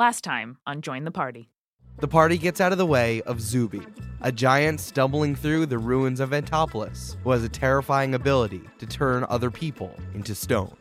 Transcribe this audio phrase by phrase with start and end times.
[0.00, 1.50] Last time on Join the Party.
[1.98, 3.82] The party gets out of the way of Zuby,
[4.22, 9.26] a giant stumbling through the ruins of Antopolis, who has a terrifying ability to turn
[9.28, 10.74] other people into stone.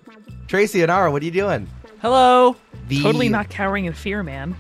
[0.48, 1.68] Tracey and Ara, what are you doing?
[2.02, 2.56] Hello.
[2.88, 4.56] The Totally not cowering in fear, man.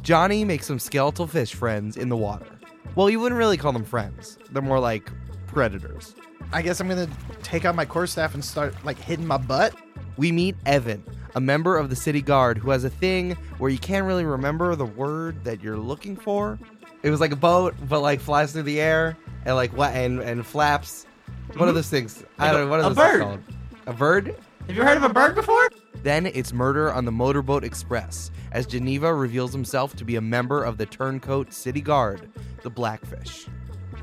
[0.00, 2.46] Johnny makes some skeletal fish friends in the water.
[2.94, 4.38] Well, you wouldn't really call them friends.
[4.50, 5.10] They're more like
[5.46, 6.14] predators.
[6.54, 7.06] I guess I'm gonna
[7.42, 9.74] take out my core staff and start like hitting my butt.
[10.16, 13.78] We meet Evan, a member of the city guard who has a thing where you
[13.78, 16.58] can't really remember the word that you're looking for.
[17.02, 20.20] It was like a boat, but like flies through the air and like what and,
[20.20, 21.06] and flaps.
[21.48, 21.74] What are mm-hmm.
[21.74, 22.24] those things?
[22.38, 22.70] I don't a- know.
[22.70, 23.20] What are those a those bird.
[23.20, 23.40] called?
[23.86, 24.36] A bird?
[24.66, 25.68] Have you heard of a bird before?
[26.02, 30.62] Then it's murder on the Motorboat Express as Geneva reveals himself to be a member
[30.62, 32.30] of the Turncoat City Guard,
[32.62, 33.46] the Blackfish.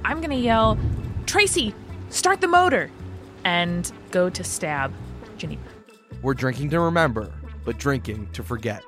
[0.04, 0.78] I'm gonna yell,
[1.26, 1.74] Tracey,
[2.10, 2.92] start the motor!
[3.44, 4.94] And go to stab
[5.38, 5.77] Geneva.
[6.28, 7.32] We're drinking to remember,
[7.64, 8.84] but drinking to forget.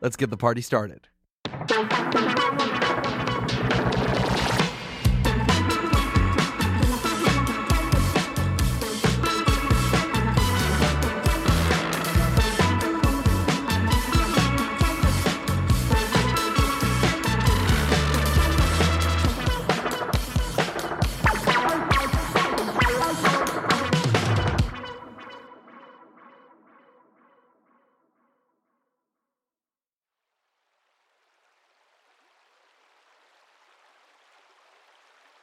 [0.00, 1.08] Let's get the party started.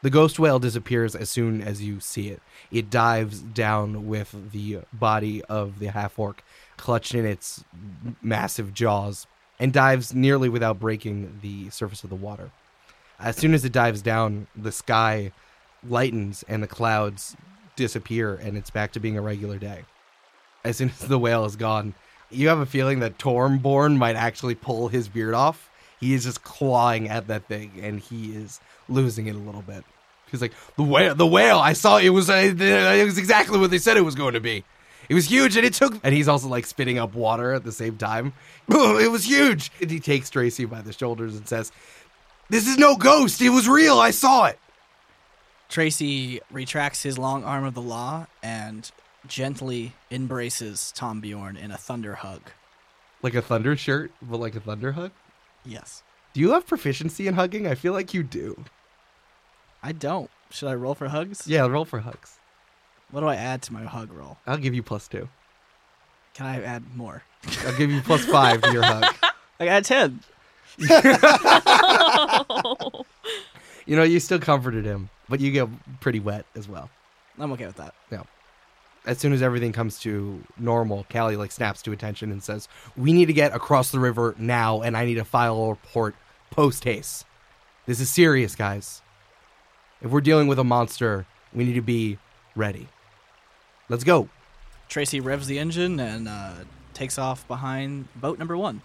[0.04, 2.42] The ghost whale disappears as soon as you see it.
[2.70, 6.44] It dives down with the body of the half orc
[6.76, 7.64] clutched in its
[8.22, 9.28] massive jaws
[9.60, 12.52] and dives nearly without breaking the surface of the water.
[13.18, 15.32] As soon as it dives down, the sky
[15.88, 17.38] lightens and the clouds
[17.78, 19.86] disappear, and it's back to being a regular day.
[20.66, 21.94] As soon as the whale is gone,
[22.30, 25.70] you have a feeling that Tormborn might actually pull his beard off.
[26.04, 28.60] He is just clawing at that thing, and he is
[28.90, 29.86] losing it a little bit.
[30.30, 31.60] He's like, the whale, the whale.
[31.60, 34.42] I saw it was, uh, it was exactly what they said it was going to
[34.42, 34.66] be.
[35.08, 35.98] It was huge, and it took.
[36.04, 38.34] And he's also like spitting up water at the same time.
[38.68, 39.72] it was huge.
[39.80, 41.72] And he takes Tracey by the shoulders and says,
[42.50, 43.42] "This is no ghost.
[43.42, 44.00] It was real.
[44.00, 44.60] I saw it."
[45.70, 48.92] Tracey retracts his long arm of the law and
[49.26, 52.42] gently embraces Tom Bjorn in a thunder hug.
[53.22, 55.12] Like a thunder shirt, but like a thunder hug.
[55.66, 56.04] Yes.
[56.34, 57.68] Do you have proficiency in hugging?
[57.68, 58.64] I feel like you do.
[59.82, 60.30] I don't.
[60.50, 61.48] Should I roll for hugs?
[61.48, 62.38] Yeah, roll for hugs.
[63.12, 64.38] What do I add to my hug roll?
[64.48, 65.30] I'll give you plus two.
[66.34, 67.24] Can I add more?
[67.66, 69.14] I'll give you plus five to your hug.
[69.60, 70.20] I got a 10.
[73.86, 75.68] You know, you still comforted him, but you get
[76.00, 76.90] pretty wet as well.
[77.38, 77.94] I'm okay with that.
[79.06, 83.12] As soon as everything comes to normal, Callie like snaps to attention and says, "We
[83.12, 86.16] need to get across the river now, and I need to file a report
[86.52, 87.26] post haste.
[87.86, 89.02] This is serious, guys.
[90.02, 92.18] If we're dealing with a monster, we need to be
[92.56, 92.88] ready.
[93.90, 94.30] Let's go."
[94.88, 96.54] Tracey revs the engine and uh,
[96.94, 98.82] takes off behind boat number one.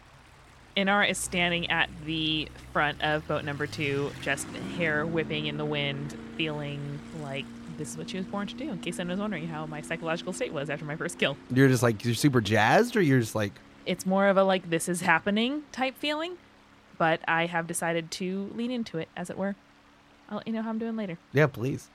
[0.77, 4.47] Inara is standing at the front of boat number two, just
[4.77, 7.45] hair whipping in the wind, feeling like
[7.79, 8.71] this is what she was born to do.
[8.71, 11.69] In case anyone was wondering how my psychological state was after my first kill, You're
[11.69, 13.53] just like you're super jazzed, or you're just like,
[13.87, 16.37] it's more of a like this is happening type feeling.
[16.99, 19.55] But I have decided to lean into it, as it were.
[20.29, 21.17] I'll let you know how I'm doing later.
[21.33, 21.89] "Yeah, please."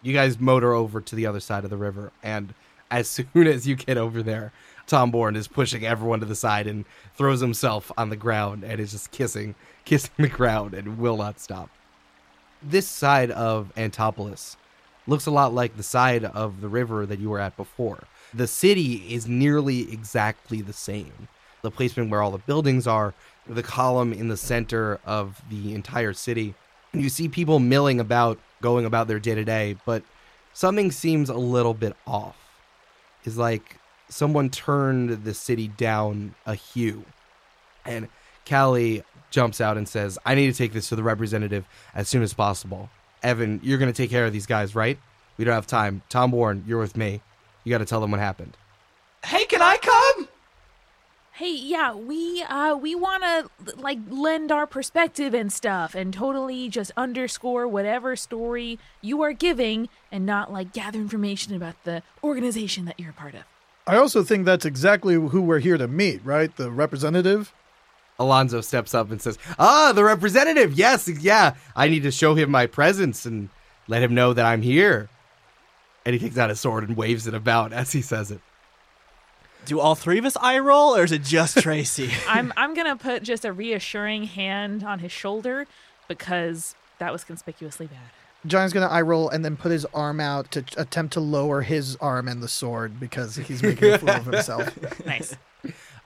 [0.00, 2.54] You guys motor over to the other side of the river, and
[2.90, 4.52] as soon as you get over there,
[4.86, 8.80] Tom Bourne is pushing everyone to the side and throws himself on the ground and
[8.80, 11.68] is just kissing, kissing the ground and will not stop.
[12.62, 14.56] This side of Antopolis
[15.08, 18.04] looks a lot like the side of the river that you were at before.
[18.34, 21.28] The city is nearly exactly the same.
[21.62, 23.14] The placement where all the buildings are,
[23.48, 26.54] the column in the center of the entire city.
[26.92, 30.02] You see people milling about, going about their day to day, but
[30.52, 32.36] something seems a little bit off.
[33.24, 37.04] It's like someone turned the city down a hue.
[37.84, 38.08] And
[38.48, 42.22] Callie jumps out and says, I need to take this to the representative as soon
[42.22, 42.90] as possible.
[43.22, 44.98] Evan, you're going to take care of these guys, right?
[45.38, 46.02] We don't have time.
[46.10, 47.22] Tom Warren, you're with me.
[47.64, 48.56] You got to tell them what happened.
[49.24, 50.28] Hey, can I come?
[51.32, 56.68] Hey, yeah, we uh we want to like lend our perspective and stuff and totally
[56.68, 62.86] just underscore whatever story you are giving and not like gather information about the organization
[62.86, 63.42] that you're a part of.
[63.86, 66.54] I also think that's exactly who we're here to meet, right?
[66.56, 67.52] The representative.
[68.18, 70.72] Alonzo steps up and says, Ah, the representative.
[70.74, 71.54] Yes, yeah.
[71.76, 73.48] I need to show him my presence and
[73.86, 75.08] let him know that I'm here.
[76.08, 78.40] And he takes out his sword and waves it about as he says it.
[79.66, 82.10] Do all three of us eye roll, or is it just Tracey?
[82.26, 85.66] I'm I'm gonna put just a reassuring hand on his shoulder
[86.08, 87.98] because that was conspicuously bad.
[88.46, 91.94] John's gonna eye roll and then put his arm out to attempt to lower his
[91.96, 94.78] arm and the sword because he's making a fool of himself.
[95.04, 95.36] Nice.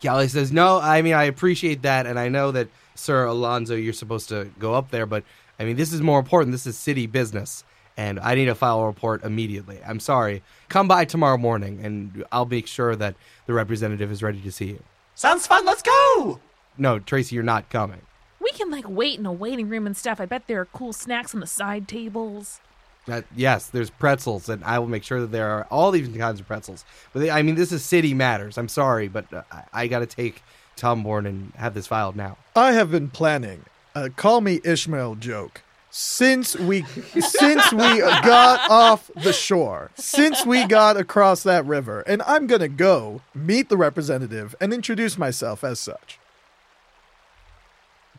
[0.02, 2.66] Callie says, "No, I mean I appreciate that, and I know that,
[2.96, 5.22] Sir Alonzo, you're supposed to go up there, but
[5.60, 6.50] I mean this is more important.
[6.50, 7.62] This is city business,
[7.96, 9.80] and I need to file a report immediately.
[9.86, 10.42] I'm sorry.
[10.68, 13.14] Come by tomorrow morning, and I'll make sure that
[13.46, 14.82] the representative is ready to see you.
[15.14, 15.64] Sounds fun.
[15.64, 16.40] Let's go.
[16.78, 18.00] No, Tracey, you're not coming.
[18.40, 20.20] We can like wait in a waiting room and stuff.
[20.20, 22.60] I bet there are cool snacks on the side tables.
[23.08, 26.40] Uh, yes, there's pretzels, and I will make sure that there are all these kinds
[26.40, 26.84] of pretzels.
[27.12, 28.56] But they, I mean, this is city matters.
[28.56, 30.42] I'm sorry, but uh, I, I got to take
[30.76, 32.36] Tom Bourne and have this filed now.
[32.54, 33.64] I have been planning
[33.94, 35.62] a call me Ishmael joke
[35.94, 36.84] since we
[37.20, 42.68] since we got off the shore, since we got across that river, and I'm gonna
[42.68, 46.18] go meet the representative and introduce myself as such.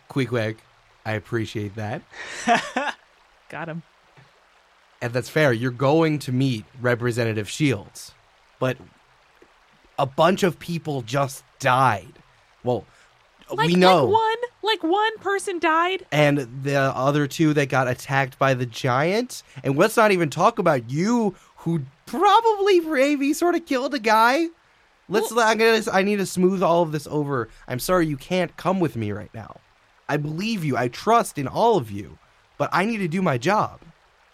[0.08, 0.58] Queequeg,
[1.04, 2.04] I appreciate that.
[3.50, 3.82] Got him.
[5.02, 5.52] and that's fair.
[5.52, 8.14] You're going to meet Representative Shields,
[8.60, 8.78] but
[9.98, 12.14] a bunch of people just died.
[12.64, 12.86] Well,
[13.52, 16.06] Like, we know, like one like one person died.
[16.12, 19.44] and the other two that got attacked by the giant.
[19.64, 24.48] And let's not even talk about you, who probably maybe sort of killed a guy.
[25.10, 25.32] Let's.
[25.32, 25.82] I'm gonna.
[25.92, 27.50] I need to smooth all of this over.
[27.68, 29.58] I'm sorry you can't come with me right now.
[30.08, 30.78] I believe you.
[30.78, 32.18] I trust in all of you,
[32.58, 33.82] but I need to do my job.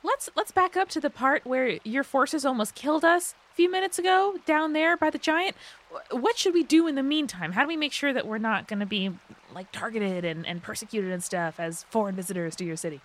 [0.04, 3.70] Let's let's back up to the part where your forces almost killed us a few
[3.70, 5.56] minutes ago down there by the giant.
[5.92, 7.52] Wh- What should we do in the meantime?
[7.54, 9.12] How do we make sure that we're not going to be
[9.54, 13.02] like targeted and, and persecuted and stuff as foreign visitors to your city?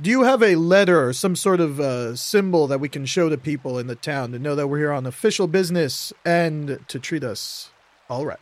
[0.00, 3.28] Do you have a letter or some sort of uh, symbol that we can show
[3.28, 6.98] to people in the town to know that we're here on official business and to
[7.00, 7.70] treat us
[8.08, 8.38] all right?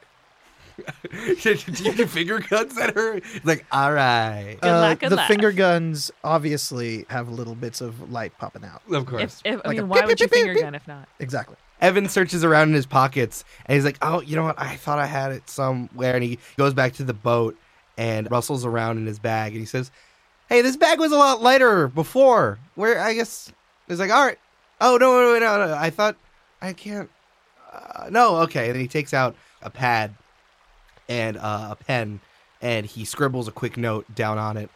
[1.43, 3.21] do you do finger guns at her?
[3.45, 4.57] Like, all right.
[4.61, 5.27] Good luck, good the luck.
[5.27, 8.83] finger guns obviously have little bits of light popping out.
[8.93, 9.41] Of course.
[9.45, 10.63] If, if I Like a mean, why beep, would you beep, beep, finger beep.
[10.63, 11.09] gun if not?
[11.19, 11.57] Exactly.
[11.81, 14.59] Evan searches around in his pockets and he's like, oh, you know what?
[14.59, 16.15] I thought I had it somewhere.
[16.15, 17.57] And he goes back to the boat
[17.97, 19.91] and rustles around in his bag and he says,
[20.49, 22.59] hey, this bag was a lot lighter before.
[22.75, 23.53] Where I guess
[23.87, 24.39] he's like, all right.
[24.81, 25.75] Oh, no, no, no, no.
[25.75, 26.17] I thought
[26.63, 27.11] I can't.
[27.73, 28.71] Uh, no, okay.
[28.71, 30.15] And he takes out a pad
[31.09, 32.21] and uh, a pen
[32.61, 34.71] and he scribbles a quick note down on it.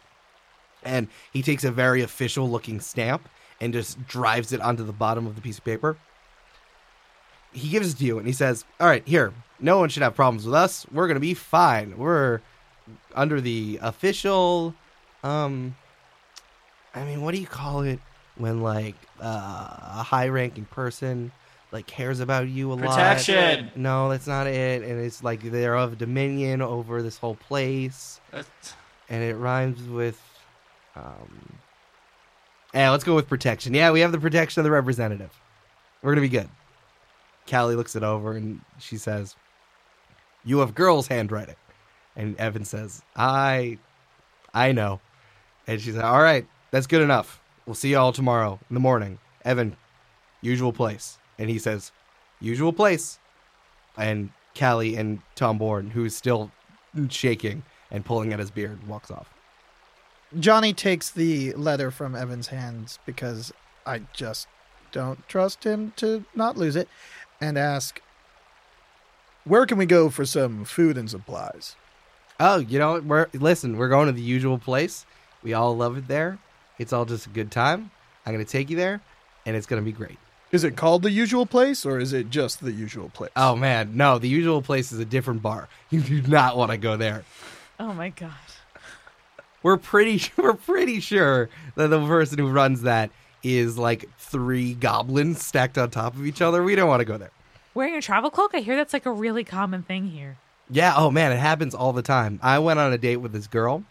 [0.85, 3.29] And he takes a very official looking stamp
[3.61, 5.97] and just drives it onto the bottom of the piece of paper.
[7.53, 10.15] He gives it to you and he says, All right, here, no one should have
[10.15, 10.87] problems with us.
[10.91, 11.97] We're going to be fine.
[11.97, 12.41] We're
[13.15, 14.75] under the official,
[15.23, 15.77] um,
[16.95, 18.01] I mean, what do you call it
[18.37, 21.31] when, like, uh, a high ranking person,
[21.71, 22.91] like, cares about you a lot?
[22.91, 23.71] Protection.
[23.77, 24.83] No, that's not it.
[24.83, 28.21] And it's like they're of dominion over this whole place.
[29.09, 30.21] And it rhymes with
[30.97, 31.59] um
[32.75, 33.75] Yeah, let's go with protection.
[33.75, 35.31] Yeah, we have the protection of the representative.
[36.03, 36.49] We're gonna be good.
[37.49, 39.37] Callie looks it over and she says,
[40.45, 41.57] You have girl's handwriting.
[42.17, 43.79] And Evan says, I
[44.55, 45.01] I know.
[45.67, 47.41] And she said, All right, that's good enough.
[47.67, 49.19] We'll see you all tomorrow in the morning.
[49.45, 49.77] Evan,
[50.41, 51.19] usual place.
[51.39, 51.93] And he says,
[52.41, 53.19] Usual place.
[53.97, 56.51] And Callie and Tom Bourne, who's still
[57.09, 59.29] shaking and pulling at his beard, walks off.
[60.39, 63.53] Johnny takes the letter from Evan's hands because
[63.85, 64.47] I just
[64.91, 66.89] don't trust him to not lose it
[67.43, 68.01] and ask,
[69.45, 71.77] Where can we go for some food and supplies?
[72.39, 73.77] Oh, you know, we're listen.
[73.77, 75.05] We're going to the usual place.
[75.43, 76.39] We all love it there.
[76.79, 77.91] It's all just a good time.
[78.25, 79.01] I'm gonna take you there,
[79.45, 80.19] and it's gonna be great.
[80.53, 83.33] Is it called the usual place or is it just the usual place?
[83.35, 85.69] Oh man, no, the usual place is a different bar.
[85.91, 87.25] You do not want to go there.
[87.81, 88.33] Oh my god.
[89.63, 93.11] We're pretty we're pretty sure that the person who runs that
[93.43, 96.63] is like three goblins stacked on top of each other.
[96.63, 97.31] We don't want to go there.
[97.75, 98.55] Wearing a travel cloak?
[98.55, 100.39] I hear that's like a really common thing here.
[100.71, 100.95] Yeah.
[100.97, 102.39] Oh man, it happens all the time.
[102.43, 103.85] I went on a date with this girl,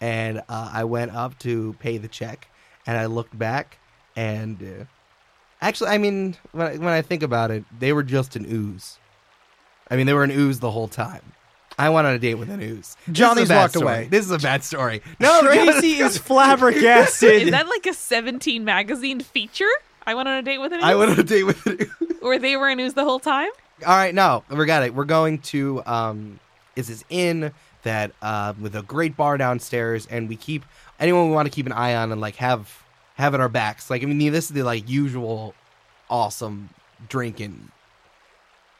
[0.00, 2.48] and uh, I went up to pay the check,
[2.86, 3.78] and I looked back,
[4.16, 4.84] and uh,
[5.60, 8.98] actually, I mean, when I, when I think about it, they were just an ooze.
[9.90, 11.22] I mean, they were an ooze the whole time.
[11.78, 12.96] I went on a date with an ooze.
[13.06, 13.84] This is Johnny's walked story.
[13.84, 14.08] away.
[14.10, 15.02] This is a bad story.
[15.18, 17.42] No, Tracey is flabbergasted.
[17.42, 19.70] Is that like a 17 magazine feature?
[20.06, 22.16] I went on a date with an I went on a date with an ooze.
[22.20, 23.50] Where they were an ooze the whole time?
[23.86, 24.94] All right, no, we got it.
[24.94, 26.40] We're going to um,
[26.76, 27.52] is this inn
[27.82, 30.64] that uh, with a great bar downstairs, and we keep
[31.00, 33.90] anyone we want to keep an eye on and like have have at our backs.
[33.90, 35.54] Like I mean, this is the like usual
[36.08, 36.70] awesome
[37.08, 37.70] drinking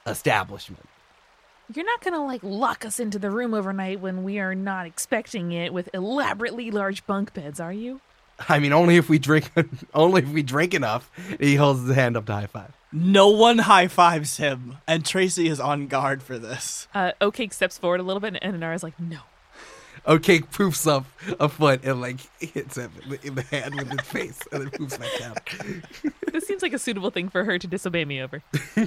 [0.06, 0.88] establishment.
[1.74, 5.52] You're not gonna like lock us into the room overnight when we are not expecting
[5.52, 8.00] it with elaborately large bunk beds, are you?
[8.48, 9.50] I mean, only if we drink,
[9.94, 11.10] only if we drink enough.
[11.38, 12.72] He holds his hand up to high five.
[12.92, 16.88] No one high fives him, and Tracey is on guard for this.
[16.94, 19.20] Uh, Oatcake steps forward a little bit, and Inara's like, "No."
[20.06, 21.06] Okay, poofs up
[21.38, 24.62] a foot and like hits him in the, in the hand with his face, and
[24.62, 25.82] then poofs back down.
[26.32, 28.42] This seems like a suitable thing for her to disobey me over.
[28.78, 28.86] All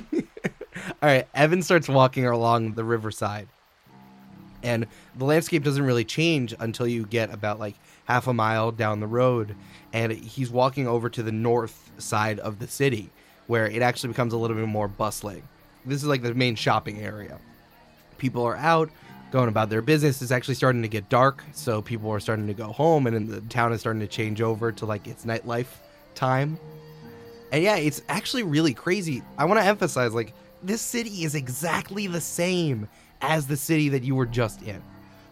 [1.04, 3.48] right, Evan starts walking along the riverside,
[4.64, 9.00] and the landscape doesn't really change until you get about like half a mile down
[9.00, 9.56] the road,
[9.94, 13.12] and he's walking over to the north side of the city,
[13.46, 15.44] where it actually becomes a little bit more bustling.
[15.86, 17.40] This is like the main shopping area.
[18.18, 18.90] People are out
[19.36, 20.22] going about their business.
[20.22, 23.42] It's actually starting to get dark, so people are starting to go home, and the
[23.42, 25.68] town is starting to change over to like its nightlife
[26.16, 26.58] time.
[27.52, 29.22] And yeah, it's actually really crazy.
[29.38, 32.88] I want to emphasize like this city is exactly the same
[33.22, 34.82] as the city that you were just in.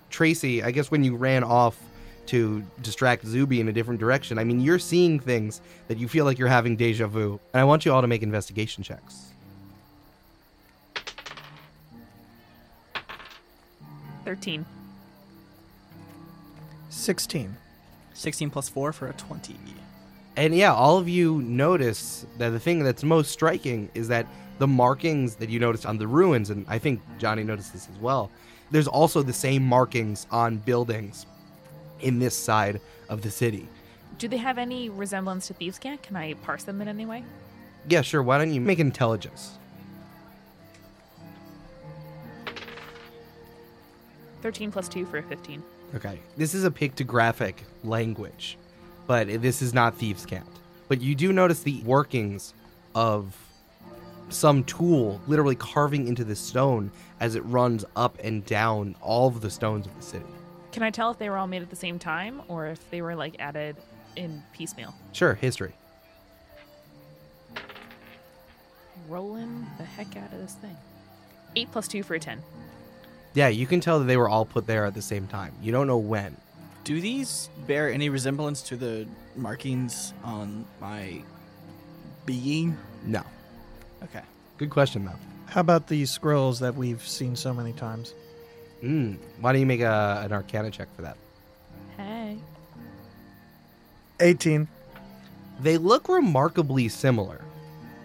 [0.09, 1.79] Tracey, I guess when you ran off
[2.25, 6.25] to distract Zuby in a different direction, I mean, you're seeing things that you feel
[6.25, 7.39] like you're having deja vu.
[7.53, 9.32] And I want you all to make investigation checks.
[14.25, 14.65] Thirteen.
[16.89, 17.57] 16.
[18.13, 19.55] 16 plus 4 for a 20.
[20.35, 24.27] And yeah, all of you notice that the thing that's most striking is that
[24.59, 27.99] the markings that you noticed on the ruins, and I think Johnny noticed this as
[27.99, 28.29] well,
[28.71, 31.25] there's also the same markings on buildings
[32.01, 33.67] in this side of the city.
[34.17, 36.01] Do they have any resemblance to Thieves' Cant?
[36.03, 37.23] Can I parse them in any way?
[37.89, 38.23] Yeah, sure.
[38.23, 39.57] Why don't you make intelligence?
[44.43, 45.63] Thirteen plus two for a fifteen.
[45.95, 46.19] Okay.
[46.35, 48.57] This is a pictographic language,
[49.07, 50.45] but this is not Thieves' Cant.
[50.89, 52.53] But you do notice the workings
[52.93, 53.33] of
[54.27, 59.39] some tool literally carving into the stone as it runs up and down all of
[59.39, 60.25] the stones of the city.
[60.73, 63.01] Can I tell if they were all made at the same time or if they
[63.01, 63.77] were like added
[64.17, 64.93] in piecemeal?
[65.13, 65.73] Sure, history.
[69.07, 70.75] Rolling the heck out of this thing.
[71.55, 72.43] Eight plus two for a ten.
[73.33, 75.53] Yeah, you can tell that they were all put there at the same time.
[75.61, 76.37] You don't know when.
[76.83, 81.23] Do these bear any resemblance to the markings on my
[82.25, 82.77] being?
[83.05, 83.23] No.
[84.03, 84.21] Okay.
[84.57, 85.15] Good question, though.
[85.47, 88.13] How about these scrolls that we've seen so many times?
[88.83, 89.17] Mm.
[89.39, 91.17] Why don't you make a, an arcana check for that?
[91.97, 92.37] Hey.
[94.19, 94.67] 18.
[95.61, 97.41] They look remarkably similar.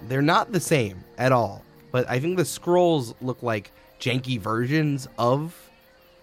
[0.08, 5.08] They're not the same at all, but I think the scrolls look like janky versions
[5.18, 5.70] of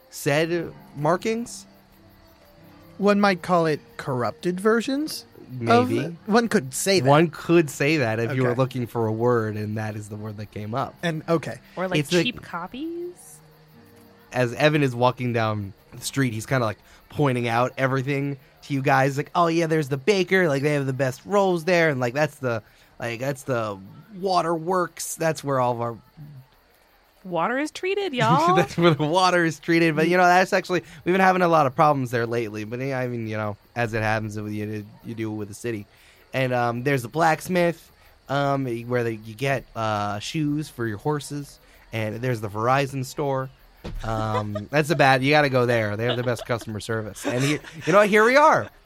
[0.09, 1.65] said markings.
[2.97, 5.25] One might call it corrupted versions.
[5.67, 6.15] of- Maybe.
[6.25, 7.07] one could say that.
[7.07, 10.15] One could say that if you were looking for a word and that is the
[10.15, 10.95] word that came up.
[11.03, 13.11] And okay, Or like It's like- cheap copies?
[14.33, 16.79] As Evan is walking down the street, he's kind of like
[17.09, 20.85] pointing out everything to you guys like, "Oh yeah, there's the baker, like they have
[20.87, 22.63] the best rolls there and like that's the
[22.99, 23.77] like that's the
[24.19, 25.15] waterworks.
[25.15, 25.95] That's where all of our
[27.25, 28.55] Water is treated, y'all.
[28.55, 29.95] that's where the water is treated.
[29.95, 32.63] But you know, that's actually we've been having a lot of problems there lately.
[32.63, 35.87] But yeah, I mean, you know, as it happens, you you do with the city,
[36.33, 37.91] and um, there's the blacksmith,
[38.29, 41.59] um, where they, you get uh, shoes for your horses,
[41.91, 43.49] and there's the Verizon store.
[44.03, 45.23] Um, that's a bad.
[45.23, 45.97] You got to go there.
[45.97, 48.69] They have the best customer service, and he, you know, here we are.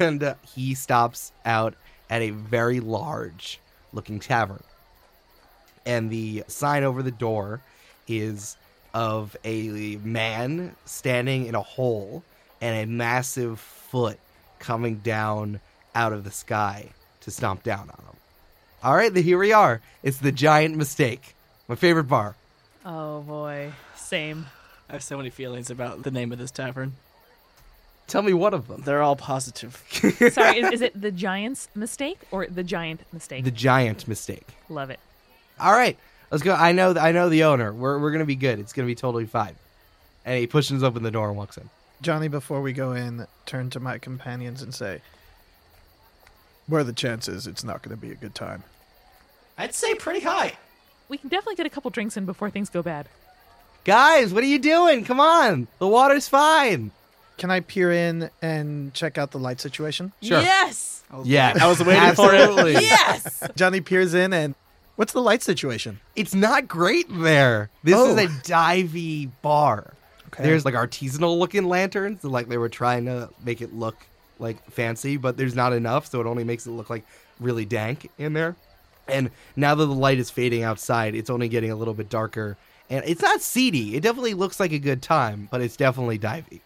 [0.00, 1.74] And uh, he stops out
[2.10, 3.60] at a very large
[3.92, 4.64] looking tavern
[5.86, 7.60] and the sign over the door
[8.08, 8.56] is
[8.92, 12.22] of a man standing in a hole
[12.60, 14.18] and a massive foot
[14.58, 15.60] coming down
[15.94, 16.88] out of the sky
[17.20, 18.16] to stomp down on him.
[18.82, 19.80] All right, here we are.
[20.02, 21.34] It's the giant mistake.
[21.68, 22.36] My favorite bar.
[22.84, 23.72] oh boy.
[23.96, 24.46] Same.
[24.88, 26.92] I have so many feelings about the name of this tavern.
[28.06, 28.82] Tell me one of them.
[28.82, 29.82] They're all positive.
[30.30, 33.44] Sorry, is, is it the giant's mistake or the giant mistake?
[33.44, 34.48] The giant mistake.
[34.68, 35.00] Love it.
[35.60, 35.96] All right,
[36.30, 36.54] let's go.
[36.54, 36.94] I know.
[36.98, 37.72] I know the owner.
[37.72, 38.58] We're we're gonna be good.
[38.58, 39.54] It's gonna be totally fine.
[40.24, 41.68] And he pushes open the door and walks in.
[42.02, 45.00] Johnny, before we go in, turn to my companions and say,
[46.66, 48.64] What are the chances it's not going to be a good time?
[49.58, 50.54] I'd say pretty high.
[51.08, 53.06] We can definitely get a couple drinks in before things go bad.
[53.84, 55.04] Guys, what are you doing?
[55.04, 56.90] Come on, the water's fine.
[57.36, 60.12] Can I peer in and check out the light situation?
[60.22, 60.40] Sure.
[60.40, 61.02] Yes.
[61.10, 62.40] I Yeah, I was waiting for it.
[62.40, 62.72] absolutely.
[62.74, 63.42] Yes.
[63.56, 64.54] Johnny peers in and
[64.96, 66.00] what's the light situation?
[66.16, 67.70] It's not great there.
[67.82, 68.16] This Oh.
[68.16, 69.94] is a divey bar.
[70.28, 70.42] Okay.
[70.42, 73.96] There's like artisanal looking lanterns, like they were trying to make it look
[74.38, 77.04] like fancy, but there's not enough, so it only makes it look like
[77.38, 78.56] really dank in there.
[79.06, 82.56] And now that the light is fading outside, it's only getting a little bit darker.
[82.90, 83.96] And it's not seedy.
[83.96, 86.60] It definitely looks like a good time, but it's definitely divey.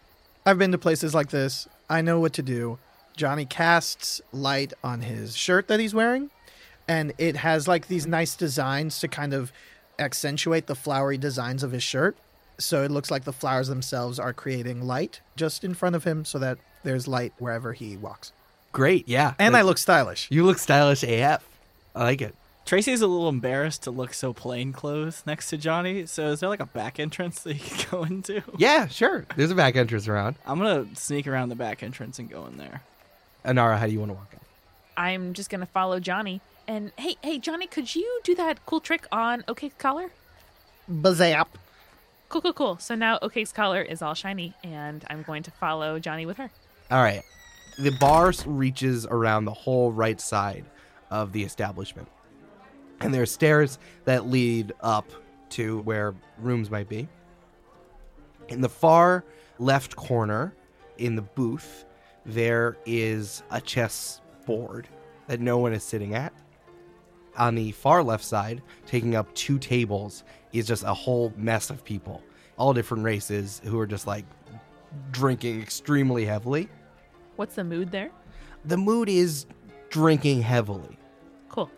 [0.47, 1.69] I've been to places like this.
[1.91, 2.79] I know what to do.
[3.17, 6.31] Johnny casts light on his shirt that he's wearing,
[6.89, 9.53] and it has like these nice designs to kind of
[9.99, 12.17] accentuate the flowery designs of his shirt.
[12.59, 16.25] So it looks like the flowers themselves are creating light just in front of him
[16.25, 18.33] so that there's light wherever he walks.
[18.73, 19.35] Great, yeah.
[19.39, 20.27] And Like, I look stylish.
[20.31, 21.47] You look stylish AF.
[21.95, 22.35] I like it.
[22.65, 26.05] Tracey's a little embarrassed to look so plain clothes next to Johnny.
[26.05, 28.43] So is there like a back entrance that you can go into?
[28.59, 29.25] Yeah, sure.
[29.37, 30.37] There's a back entrance around.
[30.47, 32.83] I'm gonna sneak around the back entrance and go in there.
[33.45, 34.39] Inara, how do you want to walk in?
[34.99, 36.41] I'm just gonna follow Johnny.
[36.69, 40.11] And hey, hey, Johnny, could you do that cool trick on OK's collar?
[40.89, 41.47] Bazap.
[42.29, 42.79] Cool, cool, cool.
[42.79, 46.51] So now OK's collar is all shiny, and I'm going to follow Johnny with her.
[46.91, 47.23] All right.
[47.79, 50.67] The bar reaches around the whole right side
[51.11, 52.07] of the establishment.
[53.01, 55.11] And there are stairs that lead up
[55.51, 57.09] to where rooms might be.
[58.49, 59.25] In the far
[59.59, 60.55] left corner
[60.99, 61.87] in the booth,
[62.27, 64.87] there is a chess board
[65.29, 66.35] that no one is sitting at.
[67.39, 71.85] On the far left side, taking up two tables, is just a whole mess of
[71.85, 72.23] people,
[72.57, 74.25] all different races who are just like
[75.13, 76.69] drinking extremely heavily.
[77.37, 78.11] What's the mood there?
[78.65, 79.47] The mood is
[79.91, 80.99] drinking heavily.
[81.49, 81.71] Cool.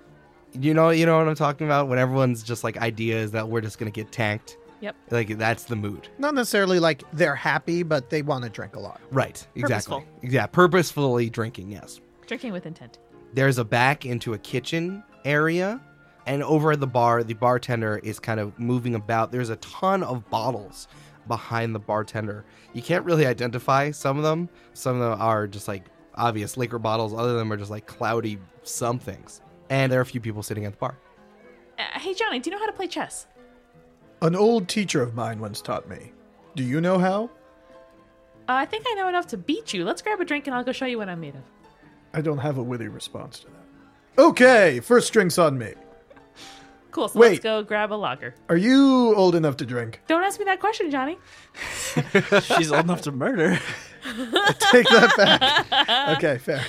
[0.53, 1.89] You know, you know what I'm talking about.
[1.89, 4.57] When everyone's just like ideas that we're just gonna get tanked.
[4.81, 4.97] Yep.
[5.11, 6.09] Like that's the mood.
[6.19, 9.01] Not necessarily like they're happy, but they want to drink a lot.
[9.11, 9.47] Right.
[9.55, 10.01] Exactly.
[10.01, 10.31] Purposeful.
[10.31, 10.47] Yeah.
[10.47, 11.71] Purposefully drinking.
[11.71, 12.01] Yes.
[12.27, 12.99] Drinking with intent.
[13.35, 15.81] There's a back into a kitchen area,
[16.27, 19.33] and over at the bar, the bartender is kind of moving about.
[19.33, 20.89] There's a ton of bottles
[21.29, 22.45] behind the bartender.
[22.73, 24.49] You can't really identify some of them.
[24.75, 25.85] Some of them are just like
[26.15, 27.15] obvious liquor bottles.
[27.15, 29.41] Other of them are just like cloudy somethings.
[29.71, 30.99] And there are a few people sitting at the bar.
[31.79, 33.27] Uh, hey, Johnny, do you know how to play chess?
[34.23, 36.13] An old teacher of mine once taught me.
[36.57, 37.31] Do you know how?
[38.49, 39.85] Uh, I think I know enough to beat you.
[39.85, 41.43] Let's grab a drink and I'll go show you what I'm made of.
[42.13, 43.55] I don't have a witty response to that.
[44.19, 45.75] Okay, first drinks on me.
[46.91, 47.29] Cool, so Wait.
[47.31, 48.35] let's go grab a lager.
[48.49, 50.01] Are you old enough to drink?
[50.09, 51.19] Don't ask me that question, Johnny.
[52.43, 53.59] She's old enough to murder.
[54.59, 56.17] Take that back.
[56.17, 56.65] okay, fair.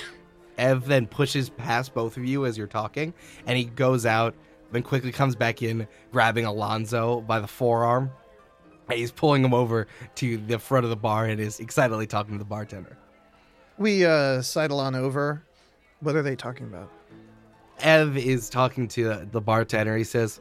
[0.58, 3.12] Ev then pushes past both of you as you're talking,
[3.46, 4.34] and he goes out,
[4.70, 8.10] then quickly comes back in, grabbing Alonzo by the forearm.
[8.88, 12.34] And he's pulling him over to the front of the bar and is excitedly talking
[12.34, 12.96] to the bartender.
[13.78, 15.42] We uh sidle on over.
[16.00, 16.90] What are they talking about?
[17.80, 19.96] Ev is talking to the bartender.
[19.96, 20.40] He says,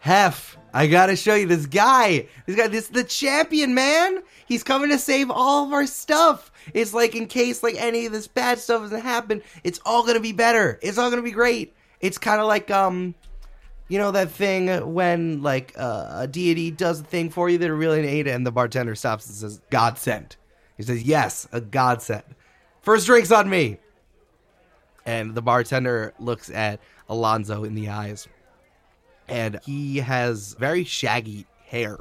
[0.00, 2.28] Hef, I gotta show you this guy.
[2.46, 4.22] This guy, this is the champion, man.
[4.46, 6.52] He's coming to save all of our stuff.
[6.72, 10.20] It's like in case like any of this bad stuff doesn't happen, it's all gonna
[10.20, 10.78] be better.
[10.82, 11.74] It's all gonna be great.
[12.00, 13.14] It's kind of like um,
[13.88, 17.74] you know that thing when like uh, a deity does a thing for you that
[17.74, 20.36] really ain't, it, and the bartender stops and says, "God sent."
[20.76, 22.24] He says, "Yes, a God sent."
[22.82, 23.78] First drinks on me.
[25.08, 28.28] And the bartender looks at Alonzo in the eyes
[29.26, 31.98] and he has very shaggy hair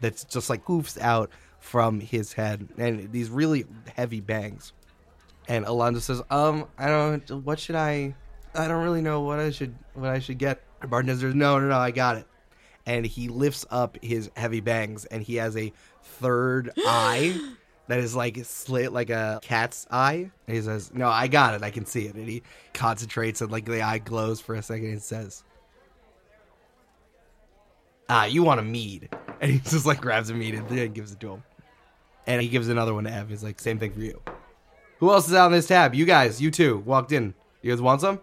[0.00, 4.72] that's just like poofs out from his head and these really heavy bangs.
[5.46, 7.30] And Alonzo says, "Um, I don't.
[7.44, 8.16] What should I?
[8.52, 9.76] I don't really know what I should.
[9.94, 11.78] What I should get." The bartender says, "No, no, no.
[11.78, 12.26] I got it."
[12.84, 17.38] And he lifts up his heavy bangs, and he has a third eye
[17.90, 20.30] that is like slit like a cat's eye.
[20.46, 21.62] And he says, "No, I got it.
[21.62, 24.90] I can see it." And he concentrates, and like the eye glows for a second,
[24.90, 25.44] and says,
[28.10, 29.08] ah, you want a mead.
[29.42, 31.42] And he just like grabs a mead and gives it to him.
[32.26, 33.30] And he gives another one to Ev.
[33.30, 34.20] He's like, same thing for you.
[34.98, 35.94] Who else is out on this tab?
[35.94, 37.32] You guys, you two, walked in.
[37.62, 38.20] You guys want some?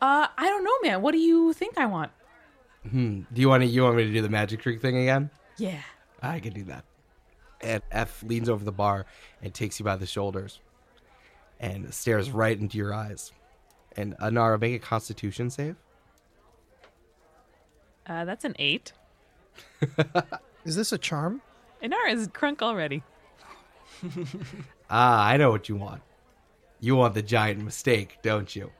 [0.00, 1.02] Uh, I don't know, man.
[1.02, 2.10] What do you think I want?
[2.88, 3.24] Hmm.
[3.30, 5.28] Do you want to, you want me to do the magic trick thing again?
[5.58, 5.82] Yeah.
[6.22, 6.86] I can do that.
[7.60, 9.06] And Hef leans over the bar
[9.42, 10.60] and takes you by the shoulders
[11.60, 13.32] and stares right into your eyes.
[13.96, 15.76] And Inara, make a constitution save.
[18.06, 18.92] Uh, that's an eight.
[20.64, 21.42] Is this a charm?
[21.82, 23.02] Inara is crunk already.
[24.90, 26.02] Ah, I know what you want.
[26.80, 28.70] You want the giant mistake, don't you?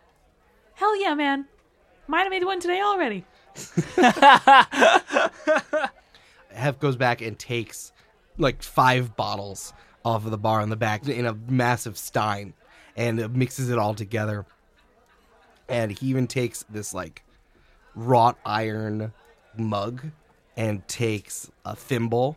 [0.75, 1.47] Hell yeah, man.
[2.07, 3.25] Might have made one today already.
[6.53, 7.93] Hef goes back and takes
[8.39, 9.73] like five bottles
[10.05, 12.55] off of the bar in the back in a massive stein
[12.97, 14.47] and mixes it all together.
[15.69, 17.23] And he even takes this like
[17.95, 19.13] wrought iron
[19.57, 20.03] mug
[20.57, 22.37] and takes a thimble,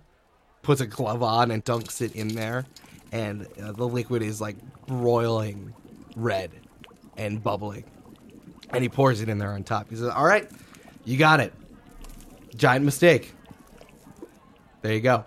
[0.61, 2.65] puts a glove on, and dunks it in there.
[3.11, 5.73] And uh, the liquid is like broiling
[6.15, 6.51] red
[7.17, 7.83] and bubbling.
[8.69, 9.89] And he pours it in there on top.
[9.89, 10.49] He says, All right,
[11.03, 11.53] you got it.
[12.55, 13.33] Giant mistake.
[14.81, 15.25] There you go.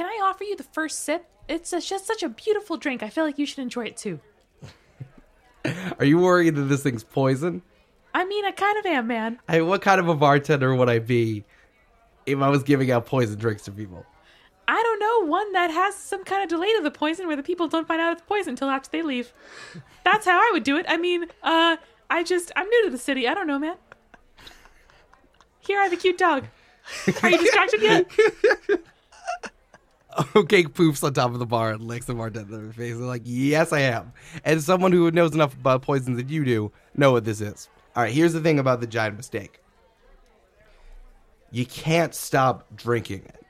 [0.00, 1.26] Can I offer you the first sip?
[1.46, 3.02] It's a, just such a beautiful drink.
[3.02, 4.18] I feel like you should enjoy it too.
[5.98, 7.60] Are you worried that this thing's poison?
[8.14, 9.40] I mean, I kind of am, man.
[9.46, 11.44] I, what kind of a bartender would I be
[12.24, 14.06] if I was giving out poison drinks to people?
[14.66, 17.42] I don't know, one that has some kind of delay to the poison where the
[17.42, 19.34] people don't find out it's poison until after they leave.
[20.02, 20.86] That's how I would do it.
[20.88, 21.76] I mean, uh,
[22.08, 23.28] I just, I'm new to the city.
[23.28, 23.76] I don't know, man.
[25.58, 26.46] Here, I have a cute dog.
[27.22, 28.10] Are you distracted yet?
[30.36, 32.96] Okay, poofs on top of the bar and licks the bartender in the face.
[32.96, 34.12] They're like, yes, I am.
[34.44, 37.68] And someone who knows enough about poisons that you do know what this is.
[37.94, 39.60] All right, here's the thing about the giant mistake.
[41.50, 43.44] You can't stop drinking it.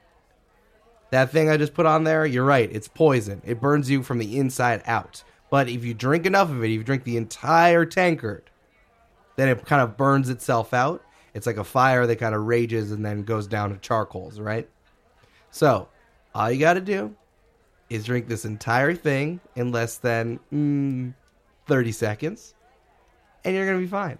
[1.10, 3.42] That thing I just put on there, you're right, it's poison.
[3.44, 5.22] It burns you from the inside out.
[5.50, 8.48] But if you drink enough of it, if you drink the entire tankard,
[9.36, 11.02] then it kind of burns itself out.
[11.34, 14.68] It's like a fire that kind of rages and then goes down to charcoals, right?
[15.50, 15.88] So,
[16.34, 17.14] all you got to do
[17.88, 21.12] is drink this entire thing in less than mm,
[21.66, 22.54] 30 seconds,
[23.44, 24.18] and you're going to be fine.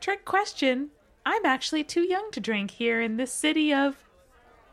[0.00, 0.90] Trick question.
[1.24, 3.96] I'm actually too young to drink here in this city of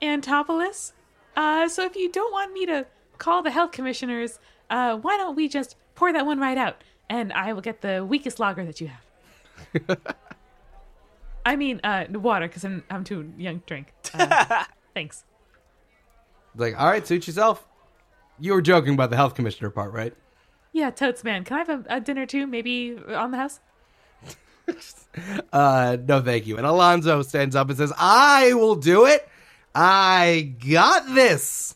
[0.02, 0.94] Antopolis.
[1.36, 2.86] Uh, so if you don't want me to
[3.18, 4.40] call the health commissioners,
[4.70, 8.06] uh, why don't we just pour that one right out, and I will get the
[8.06, 9.98] weakest lager that you have.
[11.46, 13.94] I mean, uh, water, because I'm, I'm too young to drink.
[14.14, 14.64] Uh,
[14.94, 15.24] thanks.
[16.56, 17.68] Like, all right, suit yourself.
[18.40, 20.14] You were joking about the health commissioner part, right?
[20.74, 21.44] Yeah, totes, man.
[21.44, 22.48] Can I have a, a dinner too?
[22.48, 23.60] Maybe on the house?
[25.54, 26.58] Uh, no, thank you.
[26.58, 29.26] And Alonzo stands up and says, I will do it.
[29.74, 31.76] I got this.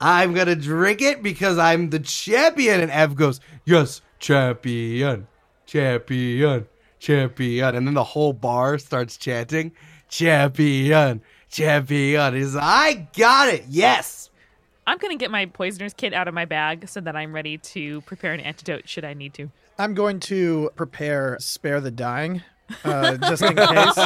[0.00, 2.80] I'm going to drink it because I'm the champion.
[2.80, 5.26] And Ev goes, Yes, champion,
[5.66, 6.66] champion,
[6.98, 7.74] champion.
[7.74, 9.72] And then the whole bar starts chanting,
[10.08, 11.22] Champion,
[11.54, 12.34] champion.
[12.34, 13.64] He's like, I got it.
[13.68, 14.30] Yes.
[14.86, 17.56] I'm going to get my poisoner's kit out of my bag so that I'm ready
[17.58, 19.50] to prepare an antidote should I need to.
[19.78, 22.42] I'm going to prepare spare the dying,
[22.84, 23.98] uh, just in case.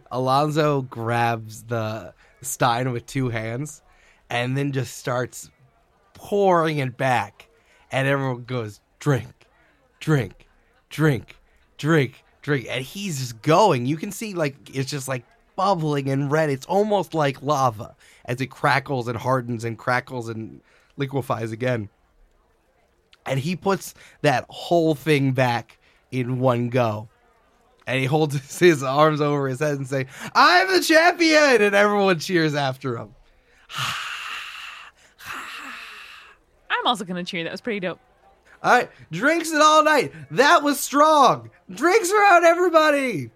[0.10, 3.82] Alonzo grabs the stein with two hands
[4.30, 5.50] and then just starts
[6.14, 7.48] pouring it back.
[7.90, 9.46] And everyone goes, drink,
[10.00, 10.46] drink,
[10.90, 11.36] drink,
[11.78, 12.66] drink, drink.
[12.68, 13.86] And he's just going.
[13.86, 15.24] You can see, like, it's just like
[15.58, 16.50] bubbling and red.
[16.50, 20.60] It's almost like lava as it crackles and hardens and crackles and
[20.96, 21.88] liquefies again.
[23.26, 23.92] And he puts
[24.22, 25.78] that whole thing back
[26.12, 27.08] in one go
[27.88, 32.20] and he holds his arms over his head and say, "I'm the champion!" And everyone
[32.20, 33.16] cheers after him.
[36.70, 37.42] I'm also going to cheer.
[37.42, 37.98] That was pretty dope.
[38.62, 40.12] All right, drinks it all night.
[40.30, 41.50] That was strong.
[41.68, 43.30] Drinks around everybody.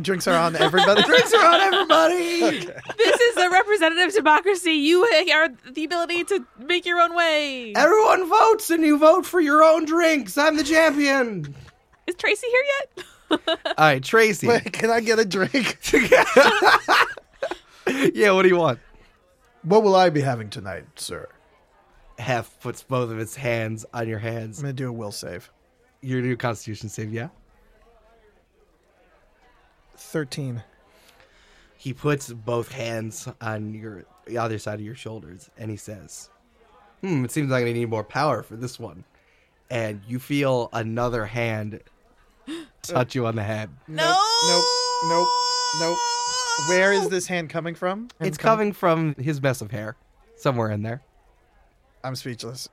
[0.00, 1.02] Drinks are on everybody.
[1.06, 2.66] Drinks are on everybody.
[2.98, 4.72] this is a representative democracy.
[4.72, 7.72] You are the ability to make your own way.
[7.74, 10.36] Everyone votes, and you vote for your own drinks.
[10.36, 11.54] I'm the champion.
[12.06, 13.04] Is Tracey here yet?
[13.48, 14.46] All right, Tracey.
[14.48, 15.78] Wait, can I get a drink?
[18.14, 18.78] yeah, what do you want?
[19.62, 21.28] What will I be having tonight, sir?
[22.18, 24.58] Hef puts both of his hands on your hands.
[24.58, 25.50] I'm going to do a will save.
[26.02, 27.28] Your new Constitution save, yeah.
[29.98, 30.62] 13.
[31.76, 36.30] He puts both hands on your the other side of your shoulders, and he says,
[37.00, 39.04] "Hmm, it seems like I need more power for this one."
[39.70, 41.80] And you feel another hand
[42.82, 43.70] touch you on the head.
[43.88, 44.16] Nope,
[44.48, 44.64] nope,
[45.08, 45.28] nope,
[45.80, 45.98] nope.
[46.68, 48.08] Where is this hand coming from?
[48.20, 49.96] It's com- coming from his mess of hair,
[50.36, 51.02] somewhere in there.
[52.02, 52.68] I'm speechless.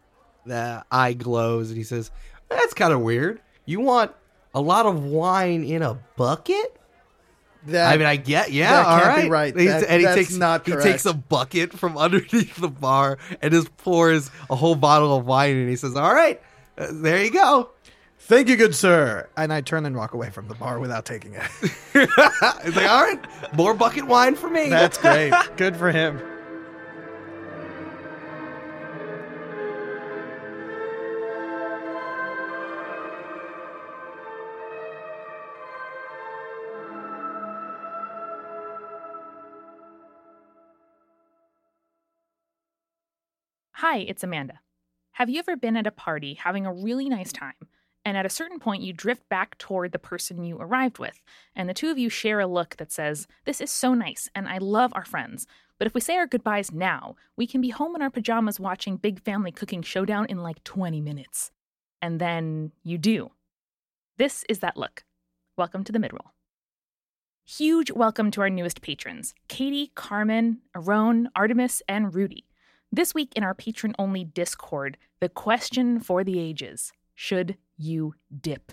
[0.46, 2.12] The eye glows, and he says,
[2.50, 3.42] "That's kind of weird.
[3.66, 4.12] You want
[4.54, 6.80] a lot of wine in a bucket?"
[7.68, 9.56] That I mean, I get, yeah, that all can't be right.
[9.56, 9.56] right.
[9.56, 13.52] That- and he that's takes not he takes a bucket from underneath the bar and
[13.54, 16.42] just pours a whole bottle of wine, and he says, "All right,
[16.78, 17.70] uh, there you go."
[18.20, 19.28] Thank you, good sir.
[19.36, 21.44] And I turn and walk away from the bar without taking it.
[21.94, 23.20] He's like, "All right,
[23.54, 25.34] more bucket wine for me." That's great.
[25.58, 26.22] Good for him.
[43.94, 44.60] Hi, it's Amanda.
[45.12, 47.54] Have you ever been at a party having a really nice time,
[48.04, 51.22] and at a certain point you drift back toward the person you arrived with,
[51.56, 54.50] and the two of you share a look that says, This is so nice, and
[54.50, 55.46] I love our friends,
[55.78, 58.98] but if we say our goodbyes now, we can be home in our pajamas watching
[58.98, 61.52] Big Family Cooking Showdown in like 20 minutes.
[62.02, 63.30] and then you do.
[64.18, 65.04] This is that look.
[65.56, 66.32] Welcome to the midroll.
[67.46, 72.48] Huge welcome to our newest patrons Katie, Carmen, Aron, Artemis, and Rudy.
[72.96, 78.72] This week in our patron only Discord, the question for the ages should you dip?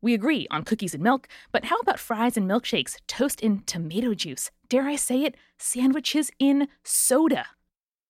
[0.00, 4.14] We agree on cookies and milk, but how about fries and milkshakes, toast in tomato
[4.14, 7.46] juice, dare I say it, sandwiches in soda?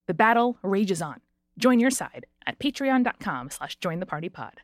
[0.06, 1.22] The battle rages on.
[1.56, 4.60] Join your side at patreon.com slash join the party pod.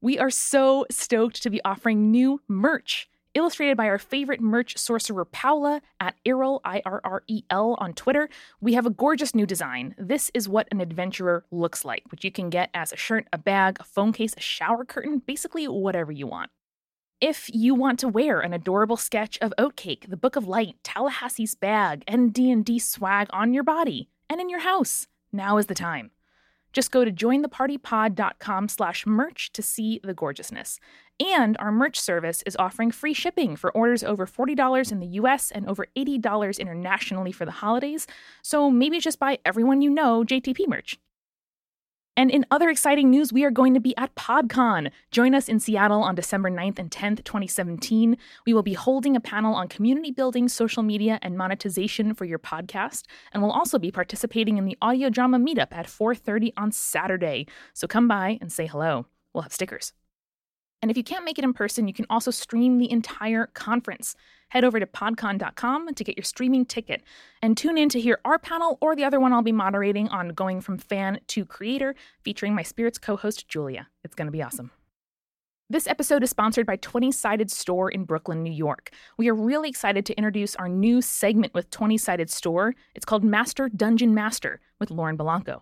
[0.00, 5.24] We are so stoked to be offering new merch illustrated by our favorite merch sorcerer
[5.24, 8.28] Paula at Irrel, I R R E L, on Twitter.
[8.60, 9.94] We have a gorgeous new design.
[9.98, 13.38] This is what an adventurer looks like, which you can get as a shirt, a
[13.38, 16.50] bag, a phone case, a shower curtain, basically whatever you want.
[17.20, 21.54] If you want to wear an adorable sketch of Oatcake, the Book of Light, Tallahassee's
[21.54, 26.12] bag, and D&D swag on your body and in your house, now is the time.
[26.72, 30.78] Just go to jointhepartypod.com slash merch to see the gorgeousness.
[31.20, 35.50] And our merch service is offering free shipping for orders over $40 in the US
[35.50, 38.06] and over $80 internationally for the holidays.
[38.42, 40.98] So maybe just buy everyone you know JTP merch.
[42.16, 44.90] And in other exciting news, we are going to be at PodCon.
[45.10, 48.16] Join us in Seattle on December 9th and 10th, 2017.
[48.44, 52.38] We will be holding a panel on community building, social media, and monetization for your
[52.38, 53.04] podcast.
[53.32, 57.46] And we'll also be participating in the audio drama meetup at 4:30 on Saturday.
[57.72, 59.06] So come by and say hello.
[59.32, 59.92] We'll have stickers.
[60.82, 64.16] And if you can't make it in person, you can also stream the entire conference.
[64.48, 67.02] Head over to podcon.com to get your streaming ticket
[67.42, 70.30] and tune in to hear our panel or the other one I'll be moderating on
[70.30, 73.88] Going from Fan to Creator, featuring my Spirits co host, Julia.
[74.04, 74.70] It's going to be awesome.
[75.68, 78.90] This episode is sponsored by 20 Sided Store in Brooklyn, New York.
[79.18, 82.74] We are really excited to introduce our new segment with 20 Sided Store.
[82.96, 85.60] It's called Master Dungeon Master with Lauren Bilanko.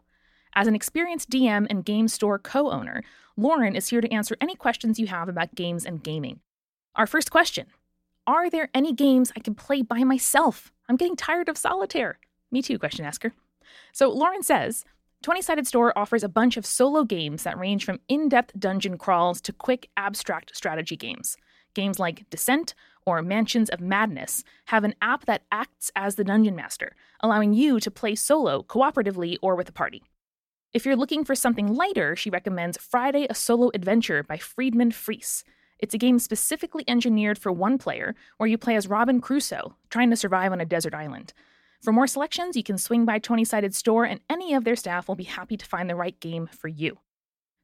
[0.55, 3.03] As an experienced DM and game store co owner,
[3.37, 6.41] Lauren is here to answer any questions you have about games and gaming.
[6.97, 7.67] Our first question
[8.27, 10.73] Are there any games I can play by myself?
[10.89, 12.19] I'm getting tired of solitaire.
[12.51, 13.33] Me too, question asker.
[13.93, 14.85] So Lauren says
[15.23, 18.97] 20 Sided Store offers a bunch of solo games that range from in depth dungeon
[18.97, 21.37] crawls to quick abstract strategy games.
[21.75, 26.57] Games like Descent or Mansions of Madness have an app that acts as the dungeon
[26.57, 30.03] master, allowing you to play solo, cooperatively, or with a party.
[30.75, 35.43] If you're looking for something lighter, she recommends Friday a Solo Adventure by Friedemann Friese.
[35.79, 40.11] It's a game specifically engineered for one player, where you play as Robin Crusoe, trying
[40.11, 41.33] to survive on a desert island.
[41.81, 45.09] For more selections, you can swing by 20 Sided Store, and any of their staff
[45.09, 46.99] will be happy to find the right game for you.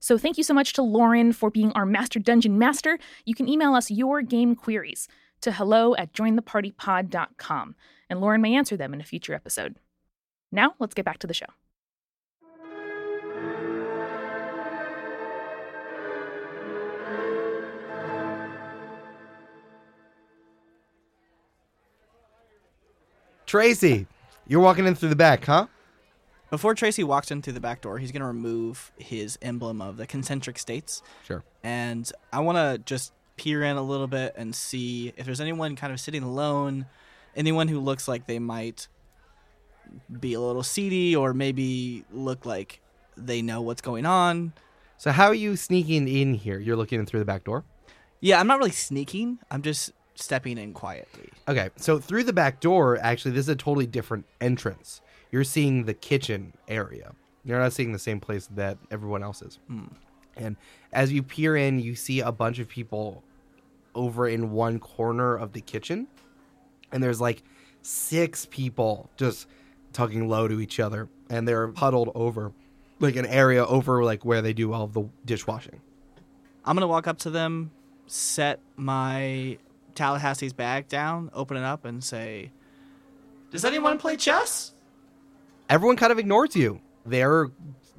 [0.00, 2.98] So, thank you so much to Lauren for being our Master Dungeon Master.
[3.26, 5.08] You can email us your game queries
[5.42, 7.74] to hello at jointhepartypod.com,
[8.08, 9.76] and Lauren may answer them in a future episode.
[10.50, 11.46] Now, let's get back to the show.
[23.54, 24.08] Tracey,
[24.48, 25.68] you're walking in through the back, huh?
[26.50, 29.96] Before Tracey walks in through the back door, he's going to remove his emblem of
[29.96, 31.04] the concentric states.
[31.24, 31.44] Sure.
[31.62, 35.76] And I want to just peer in a little bit and see if there's anyone
[35.76, 36.86] kind of sitting alone,
[37.36, 38.88] anyone who looks like they might
[40.18, 42.80] be a little seedy or maybe look like
[43.16, 44.52] they know what's going on.
[44.98, 46.58] So how are you sneaking in here?
[46.58, 47.62] You're looking in through the back door?
[48.20, 49.38] Yeah, I'm not really sneaking.
[49.48, 51.30] I'm just stepping in quietly.
[51.48, 55.00] Okay, so through the back door, actually, this is a totally different entrance.
[55.30, 57.12] You're seeing the kitchen area.
[57.44, 59.58] You're not seeing the same place that everyone else is.
[59.68, 59.86] Hmm.
[60.36, 60.56] And
[60.92, 63.22] as you peer in, you see a bunch of people
[63.94, 66.06] over in one corner of the kitchen.
[66.92, 67.42] And there's like
[67.82, 69.46] six people just
[69.92, 71.08] talking low to each other.
[71.30, 72.52] And they're huddled over
[73.00, 75.80] like an area over like where they do all of the dishwashing.
[76.64, 77.70] I'm gonna walk up to them,
[78.06, 79.58] set my
[79.94, 82.50] Tallahassee's bag down, open it up, and say,
[83.50, 84.74] "Does anyone play chess?"
[85.68, 86.80] everyone kind of ignores you.
[87.06, 87.50] They're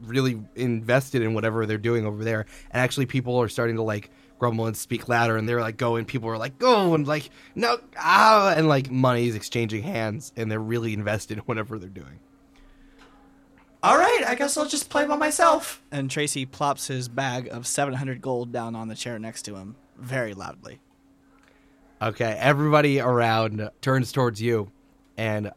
[0.02, 2.46] really invested in whatever they're doing over there.
[2.72, 5.38] And actually, people are starting to like grumble and speak louder.
[5.38, 9.36] And they're like going, people are like, go, and like, no, ah, and like money's
[9.36, 10.34] exchanging hands.
[10.36, 12.20] And they're really invested in whatever they're doing.
[13.84, 15.84] All right, I guess I'll just play by myself.
[15.92, 19.76] And Tracey plops his bag of 700 gold down on the chair next to him
[19.96, 20.80] very loudly.
[22.02, 24.72] Okay, everybody around turns towards you.
[25.18, 25.52] And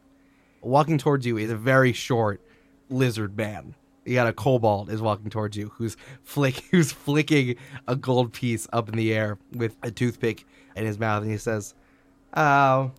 [0.61, 2.41] walking towards you is a very short
[2.89, 3.75] lizard man.
[4.05, 7.55] You got a kobold is walking towards you, who's flick, who's flicking
[7.87, 11.37] a gold piece up in the air with a toothpick in his mouth, and he
[11.37, 11.75] says,
[12.35, 12.91] "Oh,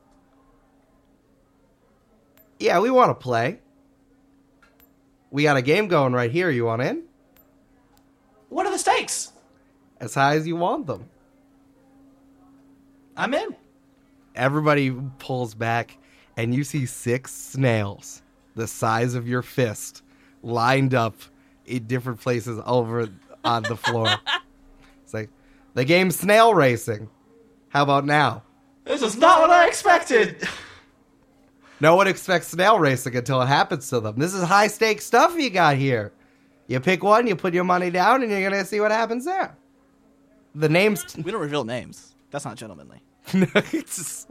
[2.59, 3.61] yeah, we want to play.
[5.31, 6.51] We got a game going right here.
[6.51, 7.05] You want in?
[8.51, 9.33] What are the stakes?
[10.01, 11.09] as high as you want them.
[13.21, 13.55] I'm in.
[14.35, 15.99] Everybody pulls back,
[16.39, 18.23] and you see six snails
[18.57, 20.03] the size of your fist
[20.43, 21.17] lined up
[21.67, 23.11] in different places over
[23.45, 24.09] on the floor.
[25.05, 25.29] it's like
[25.75, 27.11] the game's snail racing.
[27.69, 28.43] How about now?
[28.85, 30.49] This is not what I expected.
[31.79, 34.19] No one expects snail racing until it happens to them.
[34.19, 36.13] This is high stakes stuff you got here.
[36.69, 39.57] You pick one, you put your money down, and you're gonna see what happens there.
[40.55, 41.05] The names.
[41.17, 42.15] We don't reveal names.
[42.31, 43.03] That's not gentlemanly.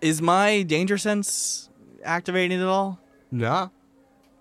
[0.00, 1.68] Is my danger sense
[2.04, 3.00] activated at all?
[3.30, 3.70] no,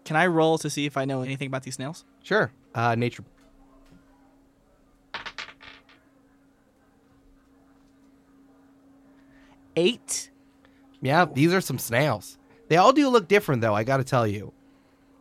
[0.06, 2.06] Can I roll to see if I know anything about these snails?
[2.24, 2.52] sure.
[2.76, 3.24] Uh, nature.
[9.76, 10.32] Eight.
[11.02, 12.38] Yeah, these are some snails.
[12.70, 13.76] They all do look different, though.
[13.76, 14.54] I got to tell you.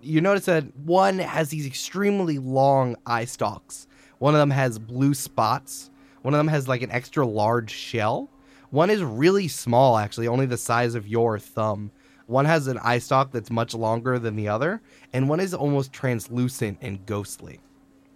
[0.00, 3.86] You notice that one has these extremely long eye stalks.
[4.18, 5.90] One of them has blue spots.
[6.26, 8.28] One of them has like an extra large shell.
[8.70, 11.92] One is really small, actually, only the size of your thumb.
[12.26, 15.92] One has an eye stalk that's much longer than the other, and one is almost
[15.92, 17.60] translucent and ghostly.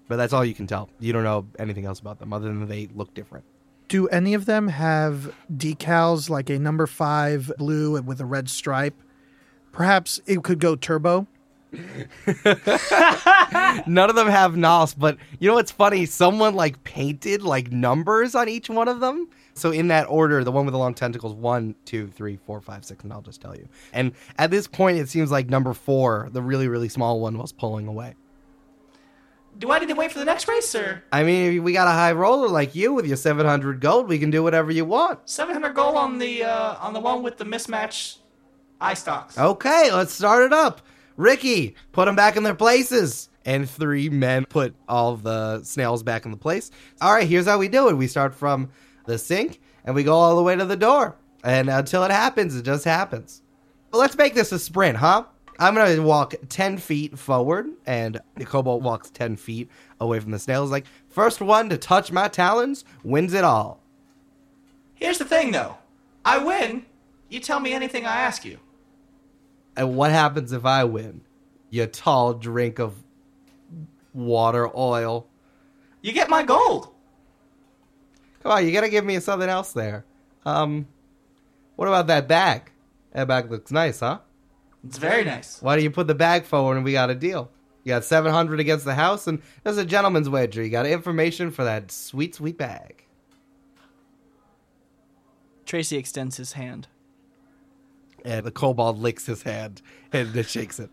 [0.09, 0.91] But that's all you can tell.
[0.99, 3.45] You don't know anything else about them other than they look different.
[3.87, 9.01] Do any of them have decals like a number five blue with a red stripe?
[9.71, 11.29] Perhaps it could go turbo.
[13.87, 16.07] None of them have NOS, but you know what's funny?
[16.07, 19.29] Someone like painted like numbers on each one of them.
[19.55, 22.85] So in that order, the one with the long tentacles, one, two, three, four, five,
[22.85, 23.69] six, and I'll just tell you.
[23.93, 27.53] And at this point, it seems like number four, the really, really small one, was
[27.53, 28.15] pulling away.
[29.59, 31.89] Do I need to wait for the next race, or I mean, if we got
[31.89, 35.29] a high roller like you with your 700 gold, we can do whatever you want.
[35.29, 38.19] 700 gold on the uh, on the one with the mismatch
[38.81, 39.37] eye stalks?
[39.37, 40.81] Okay, let's start it up.
[41.21, 43.29] Ricky, put them back in their places.
[43.45, 46.71] And three men put all the snails back in the place.
[47.01, 47.97] All right, here's how we do it.
[47.97, 48.71] We start from
[49.07, 51.17] the sink and we go all the way to the door.
[51.43, 53.43] And until it happens, it just happens.
[53.91, 55.25] Well, let's make this a sprint, huh?
[55.59, 60.31] I'm going to walk 10 feet forward, and the kobold walks 10 feet away from
[60.31, 60.71] the snails.
[60.71, 63.81] Like, first one to touch my talons wins it all.
[64.95, 65.77] Here's the thing, though.
[66.25, 66.87] I win.
[67.29, 68.59] You tell me anything I ask you.
[69.81, 71.23] And what happens if I win?
[71.71, 73.03] You tall drink of
[74.13, 75.27] water oil.
[76.03, 76.89] You get my gold.
[78.43, 80.05] Come on, you gotta give me something else there.
[80.45, 80.87] Um,
[81.77, 82.71] what about that bag?
[83.13, 84.19] That bag looks nice, huh?
[84.85, 85.63] It's very nice.
[85.63, 87.51] Why do you put the bag forward and we got a deal?
[87.83, 90.63] You got 700 against the house, and there's a gentleman's wager.
[90.63, 93.07] You got information for that sweet, sweet bag.
[95.65, 96.89] Tracey extends his hand.
[98.25, 100.91] And the kobold licks his hand and shakes it.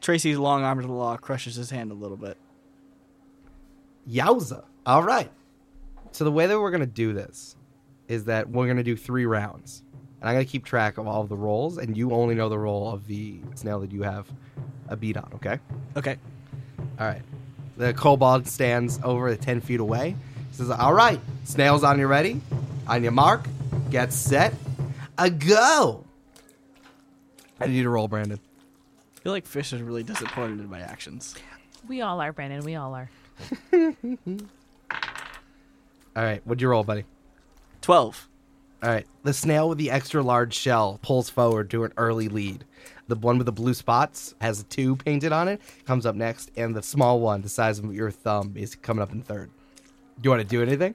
[0.00, 2.36] Tracey's long arm of the law crushes his hand a little bit.
[4.08, 4.64] Yowza.
[4.84, 5.30] All right.
[6.12, 7.56] So the way that we're gonna do this
[8.08, 9.82] is that we're gonna do three rounds,
[10.20, 12.58] and I'm gonna keep track of all of the rolls, and you only know the
[12.58, 14.26] roll of the snail that you have
[14.88, 15.28] a beat on.
[15.34, 15.58] Okay.
[15.96, 16.16] Okay.
[16.98, 17.22] All right.
[17.76, 20.16] The kobold stands over ten feet away.
[20.50, 22.40] He says, "All right, snails on you ready?
[22.86, 23.46] On your mark,
[23.90, 24.54] get set,
[25.18, 26.05] a go."
[27.60, 28.38] I need you to roll, Brandon.
[29.16, 31.34] I feel like Fische is really disappointed in my actions.
[31.88, 32.64] We all are, Brandon.
[32.64, 33.10] We all are.
[36.16, 37.04] All right, what'd you roll, buddy?
[37.82, 38.28] 12.
[38.82, 39.06] All right.
[39.22, 42.64] The snail with the extra large shell pulls forward to an early lead.
[43.08, 46.50] The one with the blue spots has a two painted on it, comes up next,
[46.56, 49.50] and the small one, the size of your thumb, is coming up in third.
[50.20, 50.94] Do you want to do anything?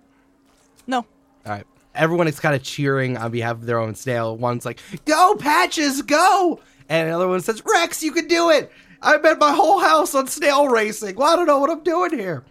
[0.88, 0.97] No.
[0.97, 1.06] All
[1.54, 1.65] right.
[1.93, 4.38] Everyone is kind of cheering on behalf of their own snail.
[4.38, 8.71] One's like, "Go, Patches, go!" And another one says, "Rex, you can do it!
[9.01, 11.15] I bet my whole house on snail racing.
[11.15, 12.43] Well, I don't know what I'm doing here."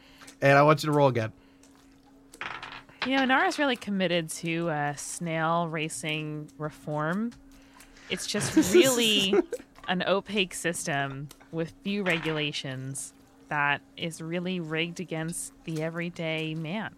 [0.42, 1.32] And I want you to roll again.
[3.06, 7.32] You know, Nara's really committed to uh, snail racing reform.
[8.10, 9.34] It's just really
[9.88, 13.14] an opaque system with few regulations
[13.48, 16.94] that is really rigged against the everyday man.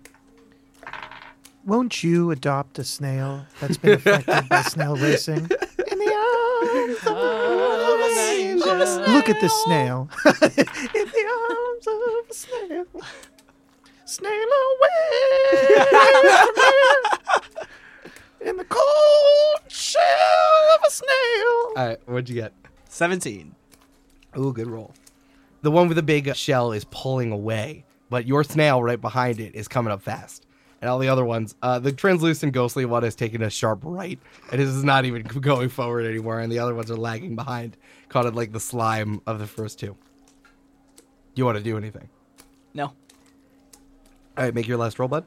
[1.65, 5.37] Won't you adopt a snail that's been affected by snail racing?
[5.39, 9.15] In the arms of oh, a snail.
[9.15, 10.09] Look at this snail.
[10.25, 11.95] In the arms of
[12.29, 12.87] a snail.
[14.05, 15.13] Snail away.
[18.41, 20.01] In the cold shell
[20.75, 21.09] of a snail.
[21.09, 22.53] All right, what'd you get?
[22.89, 23.55] 17.
[24.37, 24.95] Ooh, good roll.
[25.61, 29.55] The one with the big shell is pulling away, but your snail right behind it
[29.55, 30.45] is coming up fast.
[30.83, 34.19] And all the other ones, uh, the translucent ghostly one is taking a sharp right,
[34.51, 36.41] and it is not even going forward anymore.
[36.41, 37.77] And the other ones are lagging behind,
[38.09, 39.97] caught in like the slime of the first two.
[40.97, 42.09] Do you want to do anything?
[42.75, 42.87] No.
[42.87, 42.95] All
[44.45, 45.25] right, make your last roll, bud.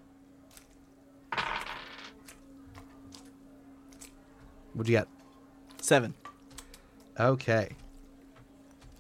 [4.73, 5.07] What'd you get?
[5.79, 6.13] Seven.
[7.17, 7.69] Okay.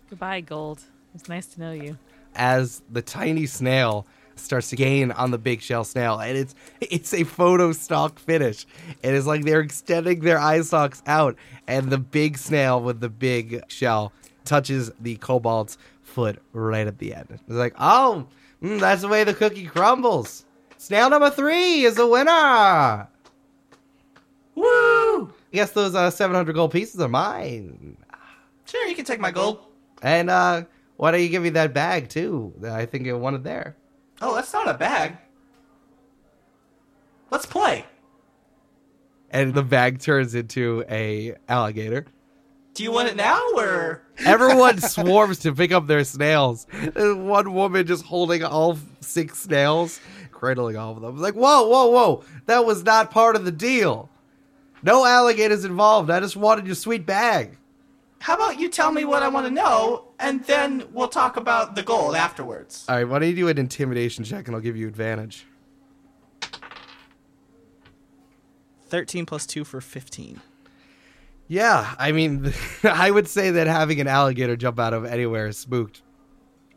[0.09, 0.79] Goodbye, Gold.
[1.13, 1.97] It's nice to know you.
[2.33, 7.13] As the tiny snail starts to gain on the big shell snail, and it's it's
[7.13, 8.65] a photo stock finish.
[9.03, 11.35] It is like they're extending their eye stalks out,
[11.67, 14.13] and the big snail with the big shell
[14.43, 17.27] touches the kobold's foot right at the end.
[17.29, 18.27] It's like, oh,
[18.61, 20.45] mm, that's the way the cookie crumbles.
[20.77, 23.07] Snail number three is the winner.
[24.55, 24.65] Woo!
[24.65, 27.97] I guess those uh, 700 gold pieces are mine.
[28.65, 29.59] Sure, you can take my gold.
[30.01, 30.63] And uh,
[30.97, 32.53] why don't you give me that bag too?
[32.69, 33.75] I think you wanted there.
[34.21, 35.17] Oh, that's not a bag.
[37.31, 37.85] Let's play.
[39.29, 42.05] And the bag turns into a alligator.
[42.73, 44.01] Do you want it now or?
[44.19, 46.67] Everyone swarms to pick up their snails.
[46.71, 49.99] There's one woman just holding all six snails,
[50.31, 51.17] cradling all of them.
[51.17, 52.23] Like, whoa, whoa, whoa!
[52.45, 54.09] That was not part of the deal.
[54.83, 56.09] No alligators involved.
[56.09, 57.57] I just wanted your sweet bag.
[58.19, 61.75] How about you tell me what I want to know, and then we'll talk about
[61.75, 62.85] the gold afterwards.
[62.87, 65.45] All right, why don't you do an intimidation check, and I'll give you advantage.
[68.87, 70.41] 13 plus 2 for 15.
[71.47, 72.53] Yeah, I mean,
[72.83, 76.01] I would say that having an alligator jump out of anywhere is spooked.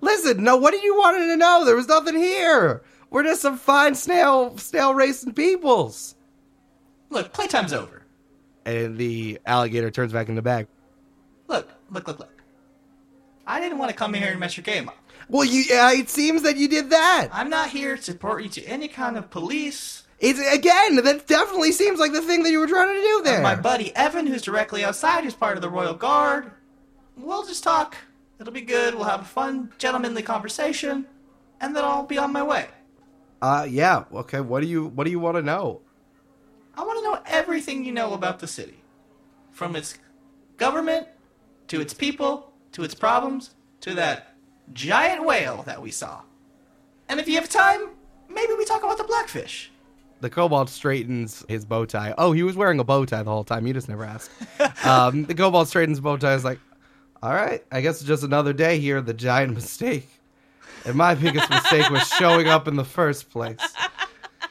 [0.00, 1.64] Listen, no, what did you want to know?
[1.64, 2.82] There was nothing here.
[3.10, 6.14] We're just some fine snail snail racing peoples.
[7.10, 8.02] Look, playtime's over.
[8.64, 10.68] And the alligator turns back in the bag.
[11.48, 12.37] Look, look, look, look.
[13.48, 14.96] I didn't want to come in here and mess your game up.
[15.30, 17.28] Well, you, uh, it seems that you did that.
[17.32, 20.04] I'm not here to report you to any kind of police.
[20.20, 23.42] It's again, that definitely seems like the thing that you were trying to do there.
[23.42, 26.50] My buddy Evan, who's directly outside, who's part of the Royal Guard.
[27.16, 27.96] We'll just talk.
[28.38, 28.94] It'll be good.
[28.94, 31.06] We'll have a fun, gentlemanly conversation,
[31.60, 32.66] and then I'll be on my way.
[33.40, 34.04] Uh, yeah.
[34.12, 34.40] Okay.
[34.40, 35.80] What do you What do you want to know?
[36.76, 38.82] I want to know everything you know about the city,
[39.52, 39.98] from its
[40.58, 41.06] government
[41.68, 44.34] to its people to its problems to that
[44.72, 46.22] giant whale that we saw.
[47.08, 47.90] And if you have time,
[48.28, 49.70] maybe we talk about the blackfish.
[50.20, 52.12] The kobold straightens his bow tie.
[52.18, 53.66] Oh, he was wearing a bow tie the whole time.
[53.66, 54.30] You just never asked.
[54.84, 56.34] um, the kobold straightens his bow tie.
[56.34, 56.58] Is like,
[57.22, 59.00] all right, I guess it's just another day here.
[59.00, 60.08] The giant mistake.
[60.84, 63.58] And my biggest mistake was showing up in the first place.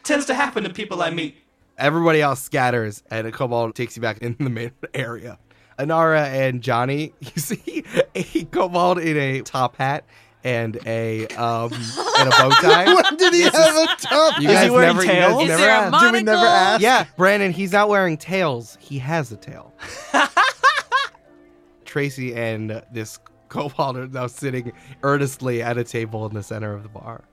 [0.04, 1.36] Tends to happen to people I meet.
[1.78, 5.38] Everybody else scatters, and a kobold takes you back in the main area.
[5.78, 7.84] Inara and Johnny, you see
[8.16, 10.04] a kobold in a top hat
[10.44, 12.94] and a um and a bow tie.
[12.94, 14.40] when did he have a top?
[14.40, 15.42] You Is guys he wearing never, you guys tails?
[15.44, 16.04] Is never there a asked.
[16.04, 16.82] Did we never ask?
[16.82, 18.78] Yeah, Brandon, he's not wearing tails.
[18.80, 19.74] He has a tail.
[21.86, 23.20] Tracey and this
[23.50, 24.74] kobold are now sitting
[25.04, 27.24] earnestly at a table in the center of the bar.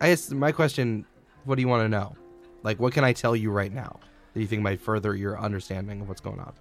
[0.00, 1.06] I guess my question,
[1.44, 2.16] what do you want to know?
[2.62, 3.98] Like, what can I tell you right now
[4.32, 6.52] that you think might further your understanding of what's going on?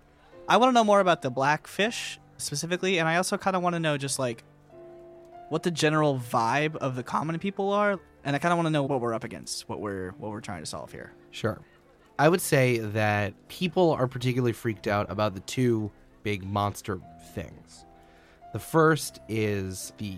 [0.48, 3.76] I want to know more about the blackfish specifically, and I also kind of want
[3.76, 4.44] to know just like
[5.50, 8.72] what the general vibe of the common people are, and I kind of want to
[8.72, 11.14] know what we're up against, what we're what we're trying to solve here.
[11.32, 11.62] Sure.
[12.20, 15.92] I would say that people are particularly freaked out about the two
[16.24, 17.00] big monster
[17.34, 17.86] things.
[18.52, 20.18] The first is the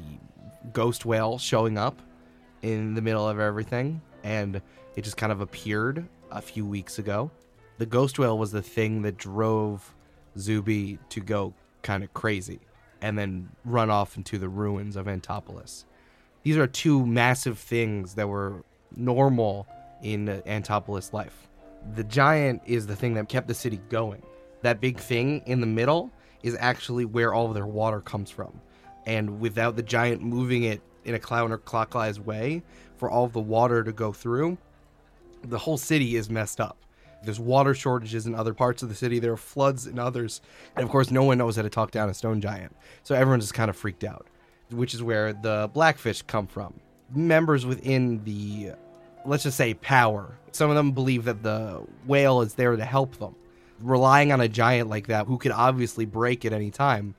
[0.73, 2.01] ghost whale showing up
[2.63, 4.61] in the middle of everything, and
[4.95, 7.29] it just kind of appeared a few weeks ago.
[7.77, 9.94] The ghost whale was the thing that drove
[10.37, 12.59] Zuby to go kind of crazy
[13.01, 15.85] and then run off into the ruins of Antopolis.
[16.43, 18.63] These are two massive things that were
[18.95, 19.67] normal
[20.01, 21.47] in Antopolis life.
[21.95, 24.23] The giant is the thing that kept the city going.
[24.61, 26.11] That big thing in the middle
[26.43, 28.59] is actually where all of their water comes from.
[29.05, 32.63] And without the giant moving it in a counterclockwise way
[32.97, 34.57] for all of the water to go through,
[35.43, 36.77] the whole city is messed up.
[37.25, 39.19] There's water shortages in other parts of the city.
[39.19, 40.41] There are floods in others.
[40.75, 42.75] And of course, no one knows how to talk down a stone giant.
[43.03, 44.27] So everyone's just kind of freaked out,
[44.71, 46.79] which is where the blackfish come from.
[47.13, 48.71] Members within the,
[49.25, 50.37] let's just say, power.
[50.51, 53.35] Some of them believe that the whale is there to help them.
[53.81, 57.13] Relying on a giant like that, who could obviously break at any time,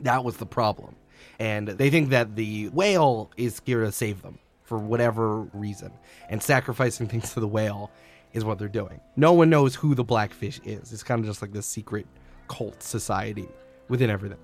[0.00, 0.96] that was the problem.
[1.38, 5.92] And they think that the whale is here to save them for whatever reason.
[6.28, 7.90] And sacrificing things to the whale
[8.36, 9.00] is what they're doing.
[9.16, 10.92] No one knows who the blackfish is.
[10.92, 12.06] It's kind of just like this secret
[12.46, 13.48] cult society
[13.88, 14.38] within everything.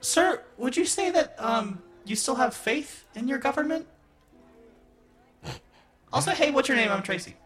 [0.00, 3.86] Sir, would you say that um you still have faith in your government?
[6.12, 6.90] Also, hey, what's your name?
[6.90, 7.36] I'm Tracey.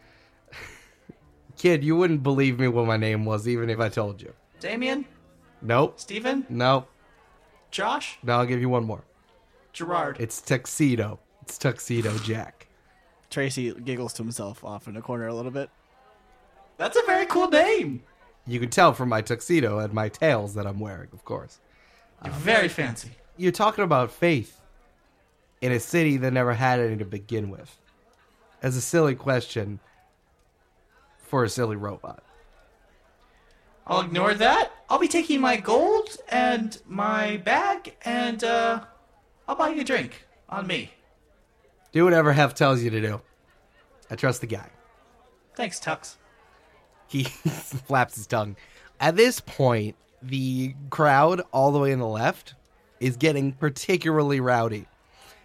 [1.56, 4.32] Kid, you wouldn't believe me what my name was even if I told you.
[4.58, 5.04] Damien?
[5.60, 6.00] Nope.
[6.00, 6.46] Steven?
[6.48, 6.88] Nope.
[7.70, 8.18] Josh?
[8.22, 9.04] Now I'll give you one more.
[9.72, 10.16] Gerard.
[10.18, 11.20] It's Tuxedo.
[11.42, 12.63] It's Tuxedo Jack.
[13.34, 15.68] Tracey giggles to himself off in a corner a little bit.
[16.76, 18.04] That's a very cool name.
[18.46, 21.58] You can tell from my tuxedo and my tails that I'm wearing, of course.
[22.24, 23.10] You're very fancy.
[23.36, 24.60] You're talking about faith
[25.60, 27.76] in a city that never had any to begin with.
[28.62, 29.80] As a silly question
[31.18, 32.22] for a silly robot.
[33.86, 34.70] I'll ignore that.
[34.88, 38.84] I'll be taking my gold and my bag, and uh,
[39.48, 40.92] I'll buy you a drink on me.
[41.94, 43.20] Do whatever Hef tells you to do.
[44.10, 44.68] I trust the guy.
[45.54, 46.16] Thanks, Tux.
[47.06, 47.22] He
[47.86, 48.56] flaps his tongue.
[48.98, 52.54] At this point, the crowd all the way in the left
[52.98, 54.86] is getting particularly rowdy.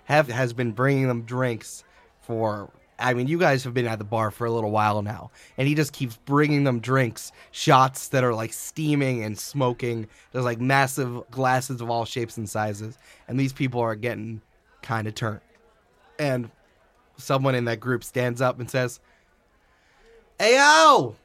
[0.06, 1.84] Hef has been bringing them drinks
[2.22, 2.72] for.
[2.98, 5.68] I mean, you guys have been at the bar for a little while now, and
[5.68, 10.08] he just keeps bringing them drinks, shots that are like steaming and smoking.
[10.32, 12.98] There's like massive glasses of all shapes and sizes,
[13.28, 14.42] and these people are getting
[14.82, 15.42] kind of turned.
[16.20, 16.52] And
[17.18, 19.00] someone in that group stands up and says,
[20.38, 21.16] Hey, yo!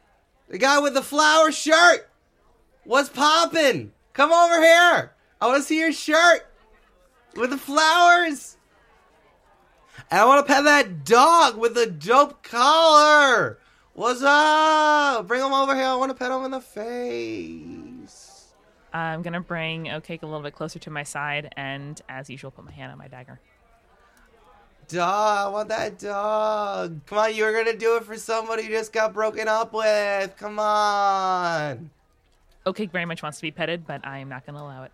[0.49, 2.09] The guy with the flower shirt!
[2.85, 3.93] What's poppin'?
[4.13, 5.13] Come over here!
[5.41, 6.47] I want to see your shirt
[7.35, 8.57] with the flowers!
[10.11, 13.59] And I want to pet that dog with the dope collar!
[13.95, 15.29] What's up?
[15.29, 15.85] Bring him over here.
[15.85, 18.53] I want to pet him in the face.
[18.93, 22.65] I'm gonna bring Okake a little bit closer to my side, and as usual, put
[22.65, 23.41] my hand on my dagger.
[24.89, 27.01] Dog, I want that dog.
[27.07, 30.37] Come on, you were gonna do it for somebody you just got broken up with.
[30.37, 31.91] Come on.
[32.67, 34.93] Okay very much wants to be petted, but I am not gonna allow it.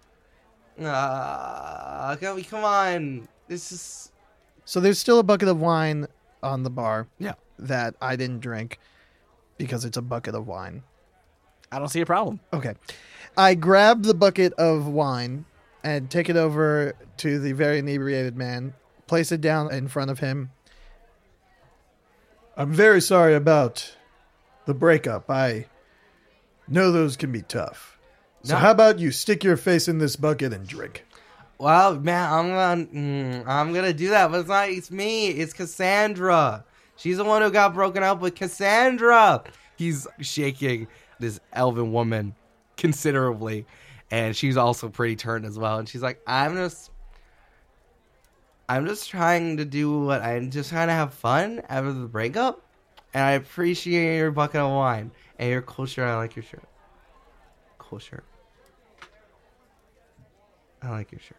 [0.82, 3.28] Ah, come, come on.
[3.48, 4.12] This is
[4.64, 6.06] So there's still a bucket of wine
[6.42, 7.34] on the bar yeah.
[7.58, 8.78] that I didn't drink
[9.58, 10.82] because it's a bucket of wine.
[11.72, 12.40] I don't see a problem.
[12.52, 12.74] Okay.
[13.36, 15.44] I grab the bucket of wine
[15.84, 18.74] and take it over to the very inebriated man,
[19.10, 20.50] place it down in front of him.
[22.56, 23.96] I'm very sorry about
[24.66, 25.28] the breakup.
[25.28, 25.66] I
[26.68, 27.98] know those can be tough.
[28.44, 28.60] So, No.
[28.60, 31.04] how about you stick your face in this bucket and drink?
[31.58, 34.68] Well, man, I'm gonna, mm, I'm gonna do that, but it's not.
[34.70, 35.26] It's me.
[35.28, 36.64] It's Cassandra.
[36.96, 39.42] She's the one who got broken up with Cassandra.
[39.76, 40.86] He's shaking
[41.18, 42.34] this elven woman
[42.76, 43.66] considerably,
[44.10, 45.78] and she's also pretty turned as well.
[45.78, 46.90] And she's like, "I'm just,
[48.70, 52.62] I'm just trying to do what I'm just trying to have fun after the breakup,
[53.12, 55.10] and I appreciate your bucket of wine
[55.40, 56.06] and your cool shirt.
[56.06, 56.62] I like your shirt.
[57.78, 58.22] Cool shirt.
[60.80, 61.36] I like your shirt."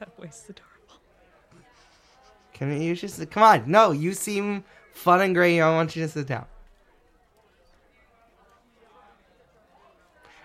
[0.00, 1.00] That is adorable.
[2.52, 3.70] Can you just come on?
[3.70, 5.60] No, you seem fun and great.
[5.60, 6.46] I want you to sit down.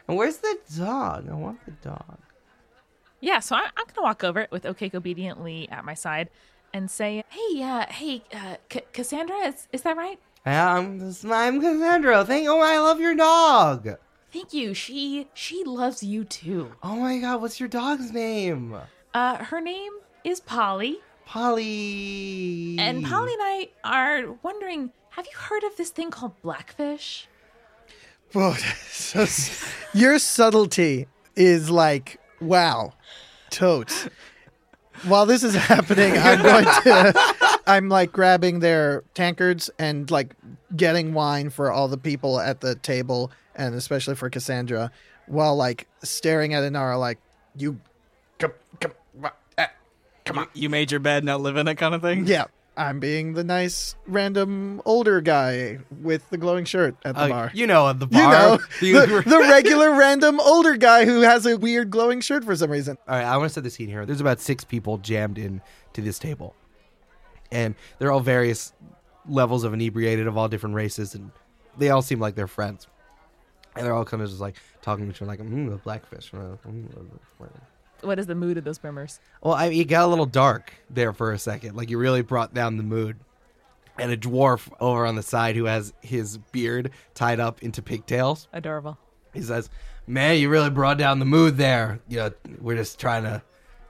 [0.08, 1.28] And where's the dog?
[1.28, 2.20] I want the dog.
[3.22, 6.30] Yeah, so I, I'm gonna walk over it with Okake obediently at my side
[6.74, 10.20] and say, "Hey, uh, hey, uh, C- Cassandra, is is that right?
[10.44, 11.00] I'm,
[11.30, 12.26] I'm Cassandra.
[12.26, 13.90] Thank oh, I love your dog.
[14.34, 14.74] Thank you.
[14.74, 16.72] She she loves you too.
[16.82, 18.76] Oh my god, what's your dog's name?
[19.14, 19.92] Uh, her name
[20.24, 22.78] is Polly, Polly.
[22.80, 27.28] and Polly and I are wondering, have you heard of this thing called blackfish?
[28.34, 28.56] Whoa,
[29.94, 32.94] your subtlety is like wow,
[33.52, 34.08] totes.
[35.04, 37.60] While this is happening, I'm going to.
[37.68, 40.36] I'm like grabbing their tankards and like
[40.76, 44.92] getting wine for all the people at the table, and especially for Cassandra,
[45.28, 47.20] while like staring at Inara like
[47.56, 47.80] you.
[48.40, 48.94] Come, come,
[49.58, 49.68] eh,
[50.26, 50.48] come on.
[50.54, 52.26] You made your bed, now live in it kind of thing?
[52.26, 52.46] Yeah,
[52.78, 57.52] I'm being the nice random older guy with the glowing shirt at the Uh, bar.
[57.54, 58.32] you know, at the You bar.
[58.32, 62.72] know, the, the regular random older guy who has a weird glowing shirt for some
[62.72, 62.98] reason.
[63.08, 64.06] All right, I want to set the scene here.
[64.06, 65.62] There's about six people jammed in
[65.94, 66.56] to this table,
[67.52, 68.72] and they're all various
[69.28, 71.32] levels of inebriated of all different races, and
[71.78, 72.88] they all seem like they're friends.
[73.76, 76.34] And they're all kind of just like talking to each other, like, mm, the blackfish.
[76.34, 77.46] uh, mm, uh,
[78.02, 79.20] What is the mood of those brimmers?
[79.42, 81.76] Well, I, it got a little dark there for a second.
[81.76, 83.18] Like, you really brought down the mood.
[83.98, 88.48] And a dwarf over on the side who has his beard tied up into pigtails
[88.54, 88.98] Adorable.
[89.34, 89.70] he says,
[90.08, 92.00] "Man, you really brought down the mood there.
[92.08, 93.44] You know, we're just trying to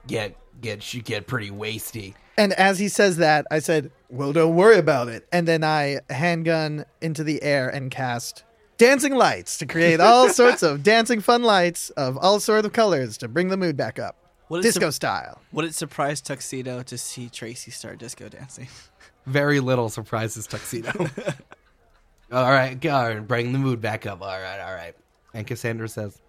[0.06, 4.54] get get she get pretty wasty." And as he says that, I said, "Well, don't
[4.56, 8.42] worry about it." And then I handgun into the air and cast
[8.82, 13.16] dancing lights to create all sorts of dancing fun lights of all sorts of colors
[13.18, 14.16] to bring the mood back up,
[14.48, 15.40] Would disco sur- style.
[15.52, 18.68] would it surprise Tuxedo to see Tracey start disco dancing?
[19.26, 20.90] Very little surprises tuxedo.
[22.32, 24.20] all right, go on, bring the mood back up.
[24.20, 24.96] All right, all right.
[25.32, 26.20] And Cassandra says,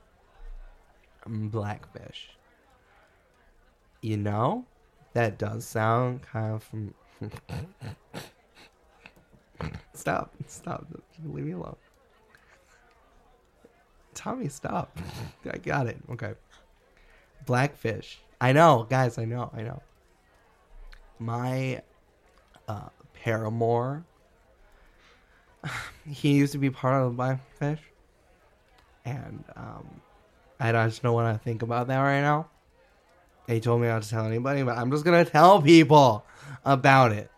[1.27, 2.29] "Mm, "Blackfish.
[4.01, 4.65] You know,
[5.13, 6.93] that does sound kind of fam-
[9.93, 10.33] Stop.
[10.47, 10.85] Stop.
[11.25, 11.75] Leave me alone.
[14.13, 14.97] Tommy, stop.
[15.51, 15.97] I got it.
[16.11, 16.33] Okay.
[17.45, 18.19] Blackfish.
[18.39, 19.81] I know, guys, I know, I know.
[21.19, 21.81] My
[22.67, 24.03] uh, paramour,
[26.09, 27.79] he used to be part of Blackfish.
[29.05, 30.01] And um,
[30.59, 32.47] I just don't want to think about that right now.
[33.47, 36.25] He told me not to tell anybody, but I'm just to tell people
[36.63, 37.29] about it.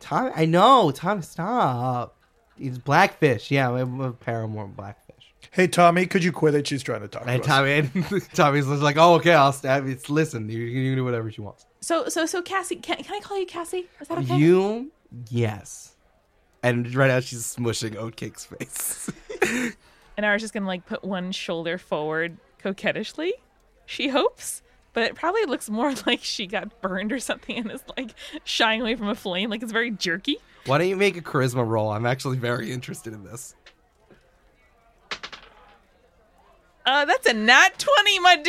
[0.00, 0.90] Tom, I know.
[0.90, 2.16] Tom, stop.
[2.58, 3.50] He's Blackfish.
[3.50, 5.05] Yeah, a paramour Blackfish.
[5.50, 6.66] Hey, Tommy, could you quit it?
[6.66, 7.56] She's trying to talk And to us.
[7.56, 9.98] Tommy, and Tommy's like, oh, okay, I'll stab you.
[10.08, 11.66] Listen, you, you can do whatever she wants.
[11.80, 13.88] So so so Cassie, can, can I call you Cassie?
[14.00, 14.36] Is that okay?
[14.36, 14.90] You,
[15.30, 15.94] yes.
[16.62, 19.10] And right now she's smushing Oatcake's face.
[20.16, 23.32] And I was just gonna like put one shoulder forward coquettishly.
[23.84, 24.62] She hopes,
[24.94, 28.80] but it probably looks more like she got burned or something and is like shying
[28.80, 29.50] away from a flame.
[29.50, 30.38] Like it's very jerky.
[30.64, 31.90] Why don't you make a charisma roll?
[31.90, 33.54] I'm actually very interested in this.
[36.86, 38.46] Uh, that's a nat twenty, my dude.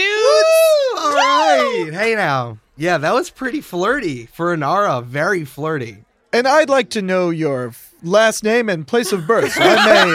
[1.03, 1.89] All right.
[1.91, 2.59] Hey now.
[2.75, 5.03] Yeah, that was pretty flirty for Inara.
[5.03, 6.03] Very flirty.
[6.31, 7.73] And I'd like to know your
[8.03, 10.05] last name and place of birth so I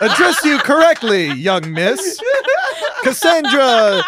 [0.00, 2.20] may address you correctly, young miss.
[3.02, 4.02] Cassandra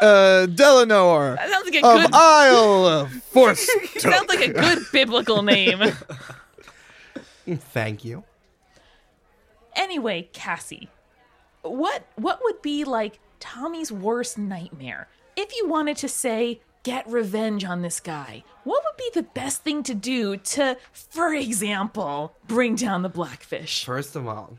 [0.00, 2.10] uh, Delanor That sounds like a of good.
[2.14, 3.68] Isle of Force.
[3.98, 5.80] sounds like a good biblical name.
[7.46, 8.24] Thank you.
[9.76, 10.88] Anyway, Cassie,
[11.62, 15.08] what what would be like Tommy's worst nightmare?
[15.36, 19.62] If you wanted to say get revenge on this guy, what would be the best
[19.62, 23.84] thing to do to, for example, bring down the blackfish?
[23.84, 24.58] First of all,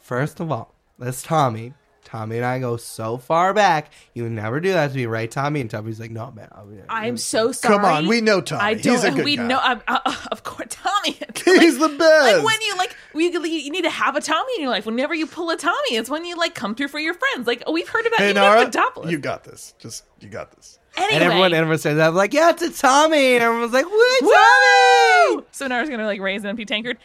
[0.00, 1.74] first of all, that's Tommy.
[2.08, 3.92] Tommy and I go so far back.
[4.14, 5.60] You would never do that to me, right, Tommy?
[5.60, 6.48] And Tommy's like, no, man.
[6.52, 7.74] I'll- I'm so sorry.
[7.76, 8.62] Come on, we know Tommy.
[8.62, 9.12] I He's don't.
[9.12, 9.46] a good we guy.
[9.46, 9.58] know.
[9.62, 11.12] I'm, uh, of course, Tommy.
[11.44, 12.36] He's the best.
[12.36, 14.86] Like when you like, we you need to have a Tommy in your life.
[14.86, 17.46] Whenever you pull a Tommy, it's when you like come through for your friends.
[17.46, 19.10] Like oh, we've heard about hey, Nara, Papadopoulos.
[19.10, 19.74] you got this.
[19.78, 20.78] Just, you got this.
[20.96, 22.08] anyway, And everyone, everyone says that.
[22.08, 23.34] I'm like, yeah, it's a Tommy.
[23.34, 24.30] And everyone's like, what, Woo!
[25.36, 25.46] Tommy?
[25.52, 26.96] so Nara's gonna like raise an empty tankard.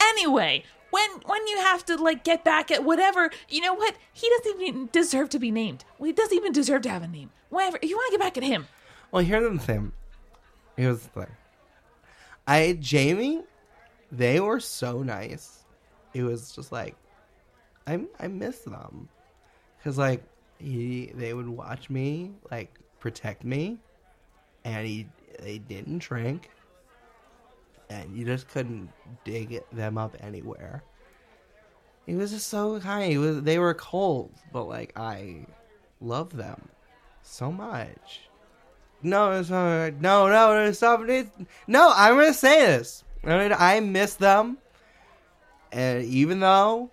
[0.00, 3.96] Anyway, when when you have to like get back at whatever, you know what?
[4.12, 5.84] He doesn't even deserve to be named.
[5.98, 7.30] He doesn't even deserve to have a name.
[7.48, 7.78] Whatever.
[7.82, 8.68] You want to get back at him?
[9.10, 9.92] Well, here's the thing.
[10.76, 11.36] Here's the thing.
[12.46, 13.42] I, Jamie,
[14.10, 15.64] they were so nice.
[16.12, 16.94] It was just like,
[17.86, 19.08] I, I miss them.
[19.82, 20.22] Cause like,
[20.58, 23.78] he, they would watch me, like, protect me.
[24.64, 25.08] And he,
[25.40, 26.50] they didn't drink.
[27.92, 28.88] And you just couldn't
[29.22, 30.82] dig them up anywhere.
[32.06, 33.12] He was just so kind.
[33.12, 35.46] He was, they were cold, but like, I
[36.00, 36.68] love them
[37.22, 38.22] so much.
[39.02, 41.28] No, no, no, no, stop it.
[41.66, 43.04] No, I'm gonna say this.
[43.24, 44.58] I, mean, I miss them,
[45.70, 46.90] and even though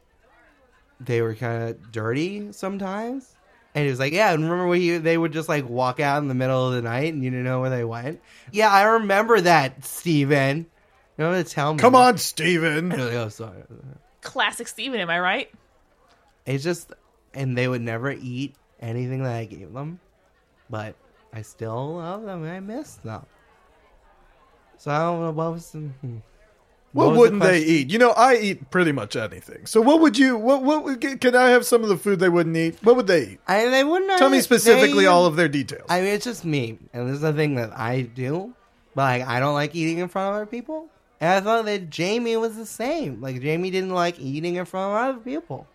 [1.00, 3.36] they were kind of dirty sometimes,
[3.76, 6.22] and he was like, "Yeah, and remember when he, they would just like walk out
[6.22, 8.20] in the middle of the night, and you didn't know where they went."
[8.52, 10.66] Yeah, I remember that, Steven.
[11.20, 11.80] You know what to tell me?
[11.80, 12.90] Come on, Steven.
[12.92, 13.62] Like, oh, sorry.
[14.22, 15.52] Classic Steven, am I right?
[16.46, 16.94] It's just,
[17.34, 20.00] and they would never eat anything that I gave them,
[20.70, 20.96] but
[21.34, 23.26] I still love them and I miss them.
[24.78, 25.80] So I don't know what was the.
[25.80, 26.18] hmm.
[26.94, 27.92] What, was wouldn't they eat?
[27.92, 29.66] You know, I eat pretty much anything.
[29.66, 30.38] So what would you?
[30.38, 30.64] What?
[30.64, 30.86] What?
[30.86, 32.78] Would, can I have some of the food they wouldn't eat?
[32.82, 33.40] What would they eat?
[33.46, 34.18] I they wouldn't.
[34.18, 35.86] Tell me specifically they- all of their details.
[35.90, 38.56] I mean, it's just me, and this is the thing that I do.
[38.96, 40.88] But like, I don't like eating in front of other people.
[41.22, 43.20] And I thought that Jamie was the same.
[43.22, 45.68] Like Jamie didn't like eating in front of other people.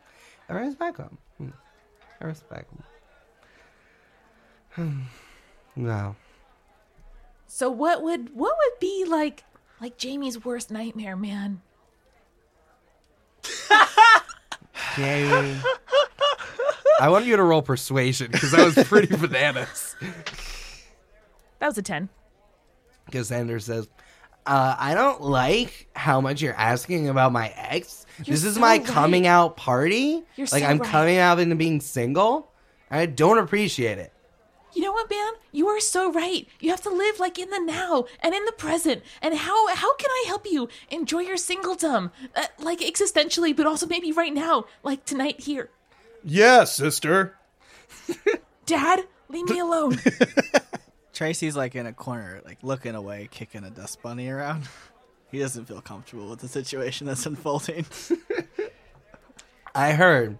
[0.48, 1.18] I respect him.
[1.38, 1.50] Hmm.
[2.20, 2.70] I respect
[4.76, 5.08] him.
[5.76, 6.16] no.
[7.46, 9.44] So what would what would be like
[9.80, 11.60] like Jamie's worst nightmare, man?
[14.96, 15.60] Jamie.
[17.00, 19.96] I want you to roll persuasion because that was pretty bananas.
[21.58, 22.08] That was a ten.
[23.06, 23.88] Because Xander says,
[24.46, 28.06] uh, I don't like how much you're asking about my ex.
[28.18, 28.84] You're this is so my right.
[28.84, 30.22] coming out party.
[30.36, 30.90] You're like so I'm right.
[30.90, 32.50] coming out into being single.
[32.90, 34.12] I don't appreciate it.
[34.74, 35.32] You know what, man?
[35.52, 36.48] You are so right.
[36.60, 39.02] You have to live like in the now and in the present.
[39.22, 43.86] And how how can I help you enjoy your singledom, uh, like existentially, but also
[43.86, 45.70] maybe right now, like tonight here?
[46.24, 47.36] yeah, sister.
[48.66, 49.98] Dad, leave me alone.
[51.14, 54.68] Tracey's like in a corner, like looking away, kicking a dust bunny around.
[55.30, 57.86] He doesn't feel comfortable with the situation that's unfolding.
[59.74, 60.38] I heard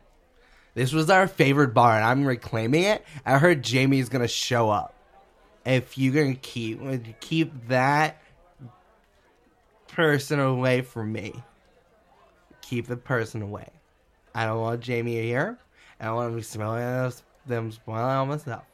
[0.75, 3.05] this was our favorite bar, and I'm reclaiming it.
[3.27, 4.95] I heard Jamie's gonna show up.
[5.67, 6.81] If you're gonna keep
[7.19, 8.23] keep that
[9.89, 11.33] person away from me.
[12.63, 13.69] Keep the person away.
[14.35, 15.59] I don't want Jamie here.
[16.01, 17.13] I don't want to be smelling
[17.47, 18.65] them spoiling all my stuff.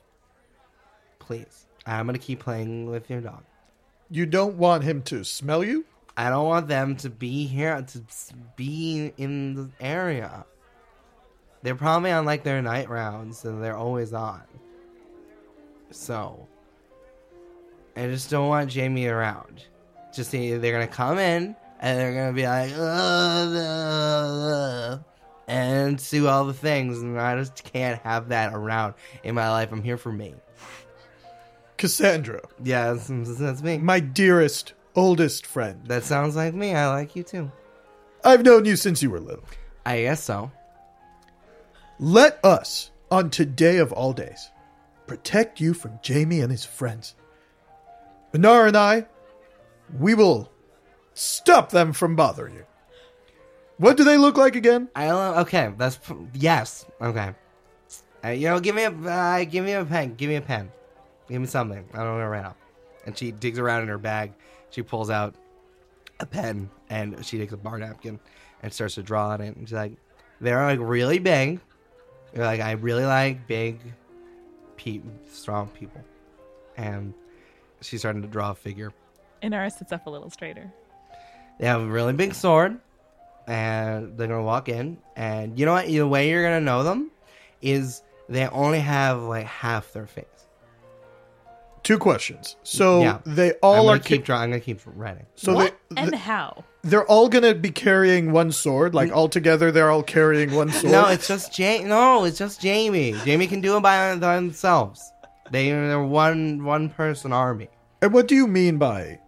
[1.18, 1.66] Please.
[1.98, 3.42] I'm gonna keep playing with your dog.
[4.10, 5.84] You don't want him to smell you?
[6.16, 8.02] I don't want them to be here to
[8.56, 10.44] be in the area.
[11.62, 14.42] They're probably on like their night rounds and they're always on.
[15.90, 16.46] So
[17.96, 19.64] I just don't want Jamie around.
[20.14, 25.04] Just they're gonna come in and they're gonna be like "Ugh, ugh, ugh,"
[25.48, 29.72] and do all the things and I just can't have that around in my life.
[29.72, 30.34] I'm here for me.
[31.80, 33.08] Cassandra, Yeah, that's,
[33.38, 33.78] that's me.
[33.78, 35.80] my dearest, oldest friend.
[35.86, 36.74] That sounds like me.
[36.74, 37.50] I like you too.
[38.22, 39.44] I've known you since you were little.
[39.86, 40.52] I guess so.
[41.98, 44.50] Let us, on today of all days,
[45.06, 47.14] protect you from Jamie and his friends.
[48.32, 49.06] Benar and I,
[49.98, 50.52] we will
[51.14, 52.64] stop them from bothering you.
[53.78, 54.88] What do they look like again?
[54.94, 55.38] I don't.
[55.38, 55.98] Okay, that's
[56.34, 56.84] yes.
[57.00, 57.34] Okay.
[58.22, 60.14] Uh, you know, give me a uh, give me a pen.
[60.16, 60.70] Give me a pen.
[61.30, 61.88] Give me something.
[61.94, 62.56] I don't know right now.
[63.06, 64.32] And she digs around in her bag.
[64.70, 65.34] She pulls out
[66.18, 68.18] a pen and she takes a bar napkin
[68.62, 69.56] and starts to draw on it.
[69.56, 69.92] And she's like,
[70.40, 71.60] "They're like really big.
[72.32, 73.80] They're like I really like big,
[74.76, 75.00] pe-
[75.30, 76.02] strong people."
[76.76, 77.14] And
[77.80, 78.92] she's starting to draw a figure.
[79.42, 80.70] And Inara sits up a little straighter.
[81.58, 82.78] They have a really big sword,
[83.46, 84.98] and they're gonna walk in.
[85.16, 85.86] And you know what?
[85.86, 87.10] The way you're gonna know them
[87.62, 90.26] is they only have like half their face.
[91.82, 92.56] Two questions.
[92.62, 93.18] So Yeah.
[93.24, 94.42] they I'm all are keep ca- drawing.
[94.44, 95.26] I'm gonna keep writing.
[95.34, 96.64] so what they and th- how?
[96.82, 99.16] they're all gonna be carrying one sword, like mm-hmm.
[99.18, 99.72] all together.
[99.72, 100.92] They're all carrying one sword.
[100.92, 101.86] No, it's just Jamie.
[101.86, 103.14] No, it's just Jamie.
[103.24, 105.10] Jamie can do it by themselves.
[105.50, 107.68] They they're one one person army.
[108.02, 109.18] and what do you mean by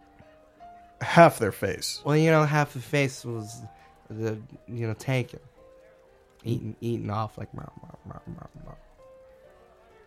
[1.01, 2.01] half their face?
[2.05, 3.63] Well, you know, half the face was
[4.11, 4.39] the
[4.69, 5.41] you know taken,
[6.45, 7.49] eaten eaten off like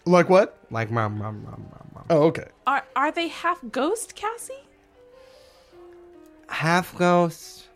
[0.05, 0.57] Like what?
[0.71, 2.05] like mom mom mom mom mom.
[2.09, 2.47] Oh, okay.
[2.67, 4.53] Are are they half ghost, Cassie?
[6.47, 7.67] half ghost,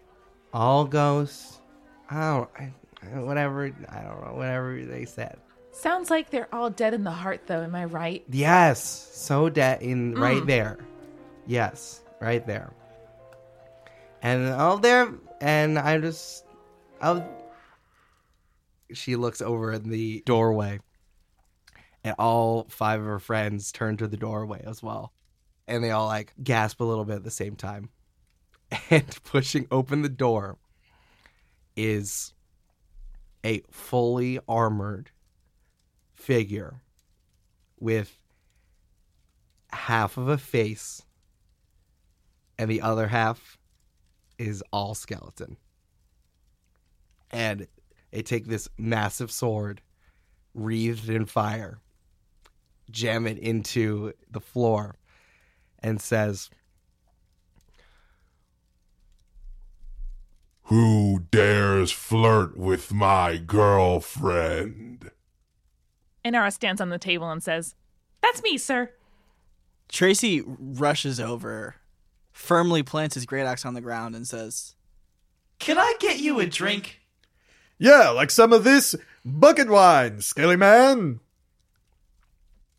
[0.53, 1.59] all ghosts.
[2.11, 2.71] Oh, I,
[3.03, 3.65] I- whatever.
[3.65, 4.33] I don't know.
[4.33, 5.37] Whatever they said.
[5.71, 7.61] Sounds like they're all dead in the heart, though.
[7.61, 8.23] Am I right?
[8.29, 10.21] Yes, so dead in hmm.
[10.21, 10.79] right there.
[11.45, 12.73] Yes, right there.
[14.21, 16.45] And oh, there, and I just,
[17.01, 17.23] oh.
[18.91, 20.79] She looks over in the doorway,
[22.09, 25.13] and all five of her friends turn to the doorway as well,
[25.67, 27.89] and they all like gasp a little bit at the same time.
[28.91, 30.57] And pushing open the door
[31.75, 32.33] is
[33.43, 35.09] a fully armored
[36.13, 36.81] figure
[37.79, 38.19] with
[39.71, 41.01] half of a face
[42.59, 43.57] and the other half
[44.37, 45.57] is all skeleton.
[47.31, 47.67] And
[48.11, 49.81] they take this massive sword
[50.53, 51.79] wreathed in fire,
[52.91, 54.95] jam it into the floor,
[55.81, 56.49] and says,
[60.63, 65.11] Who dares flirt with my girlfriend?
[66.23, 67.73] Inara stands on the table and says,
[68.21, 68.91] That's me, sir.
[69.87, 71.75] Tracey rushes over,
[72.31, 74.75] firmly plants his great axe on the ground, and says,
[75.57, 77.01] Can I get you a drink?
[77.79, 81.19] Yeah, like some of this bucket wine, Scaly Man.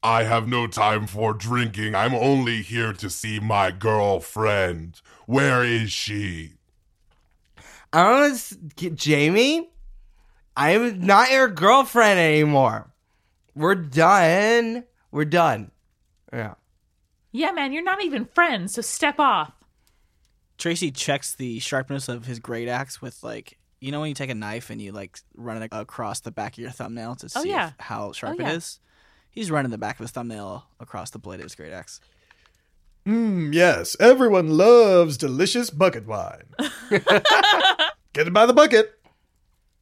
[0.03, 1.95] I have no time for drinking.
[1.95, 5.01] I'm only here to see my girlfriend.
[5.27, 6.55] Where is she?
[7.93, 9.69] I don't know, Jamie,
[10.57, 12.91] I'm not your girlfriend anymore.
[13.55, 14.85] We're done.
[15.11, 15.71] We're done.
[16.33, 16.55] Yeah.
[17.33, 19.53] Yeah, man, you're not even friends, so step off.
[20.57, 24.31] Tracey checks the sharpness of his great axe with like you know when you take
[24.31, 27.43] a knife and you like run it across the back of your thumbnail to oh,
[27.43, 27.69] see Oh, yeah.
[27.69, 28.51] if- how sharp oh, yeah.
[28.53, 28.79] it is.
[29.31, 32.01] He's running the back of his thumbnail across the blade of his great axe.
[33.07, 36.45] Mmm, yes, everyone loves delicious bucket wine.
[38.13, 38.93] Get it by the bucket.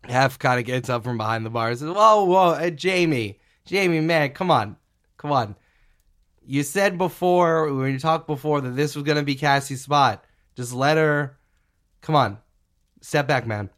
[0.05, 3.41] Hef kind of gets up from behind the bar and says, Whoa, whoa, uh, Jamie.
[3.65, 4.77] Jamie, man, come on.
[5.17, 5.57] Come on.
[6.47, 10.25] You said before, when you talked before, that this was going to be Cassie's spot.
[10.57, 11.39] Just let her.
[12.01, 12.39] Come on.
[13.03, 13.69] Step back, man.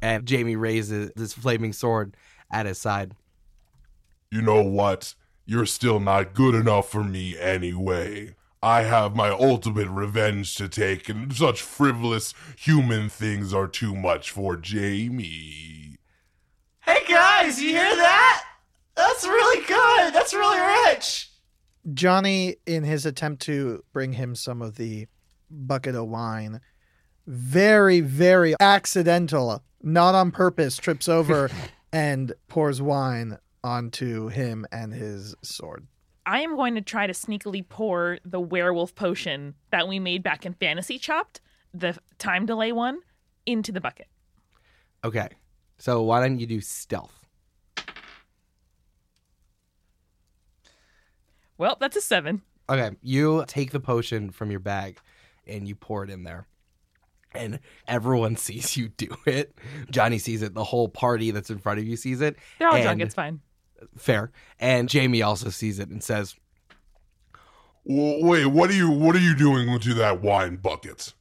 [0.00, 2.16] And Jamie raises this flaming sword
[2.50, 3.14] at his side.
[4.36, 5.14] You know what?
[5.46, 8.34] You're still not good enough for me anyway.
[8.62, 14.30] I have my ultimate revenge to take, and such frivolous human things are too much
[14.30, 15.96] for Jamie.
[16.80, 18.44] Hey guys, you hear that?
[18.94, 20.12] That's really good.
[20.12, 21.30] That's really rich.
[21.94, 25.06] Johnny, in his attempt to bring him some of the
[25.50, 26.60] bucket of wine,
[27.26, 31.48] very, very accidental, not on purpose, trips over
[31.90, 35.86] and pours wine onto him and his sword.
[36.24, 40.46] I am going to try to sneakily pour the werewolf potion that we made back
[40.46, 41.40] in Fantasy Chopped,
[41.74, 42.98] the time delay one,
[43.44, 44.08] into the bucket.
[45.04, 45.28] Okay.
[45.78, 47.12] So why don't you do stealth?
[51.58, 52.42] Well, that's a seven.
[52.68, 52.96] Okay.
[53.02, 54.98] You take the potion from your bag
[55.46, 56.46] and you pour it in there.
[57.34, 59.56] And everyone sees you do it.
[59.90, 60.54] Johnny sees it.
[60.54, 62.36] The whole party that's in front of you sees it.
[62.58, 63.00] They're all And- drunk.
[63.02, 63.40] It's fine.
[63.96, 64.30] Fair.
[64.58, 66.34] And Jamie also sees it and says,
[67.84, 71.14] wait, what are you what are you doing to that wine bucket?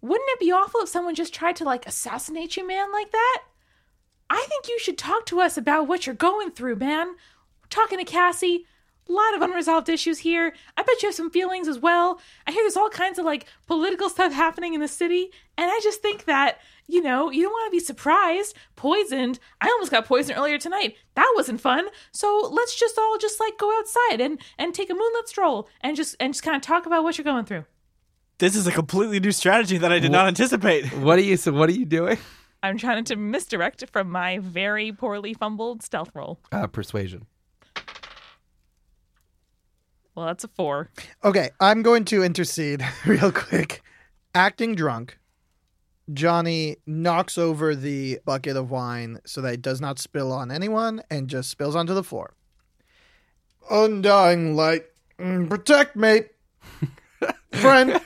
[0.00, 3.42] Wouldn't it be awful if someone just tried to like assassinate you, man, like that?
[4.30, 7.08] I think you should talk to us about what you're going through, man.
[7.08, 8.66] We're talking to Cassie.
[9.08, 10.54] A lot of unresolved issues here.
[10.76, 12.20] I bet you have some feelings as well.
[12.46, 15.80] I hear there's all kinds of like political stuff happening in the city, and I
[15.82, 16.58] just think that,
[16.88, 19.38] you know, you don't want to be surprised, poisoned.
[19.60, 20.96] I almost got poisoned earlier tonight.
[21.14, 21.86] That wasn't fun.
[22.12, 25.94] So let's just all just like go outside and and take a moonlit stroll and
[25.94, 27.66] just and just kind of talk about what you're going through.
[28.38, 30.86] This is a completely new strategy that I did not anticipate.
[30.98, 32.18] What are you so what are you doing?
[32.62, 36.40] I'm trying to misdirect from my very poorly fumbled stealth roll.
[36.50, 37.26] Uh, persuasion.
[40.14, 40.90] Well, that's a four.
[41.22, 43.82] Okay, I'm going to intercede real quick.
[44.34, 45.18] Acting drunk,
[46.12, 51.02] Johnny knocks over the bucket of wine so that it does not spill on anyone
[51.10, 52.34] and just spills onto the floor.
[53.70, 54.84] Undying light,
[55.18, 56.22] mm, protect me,
[57.52, 58.00] friend.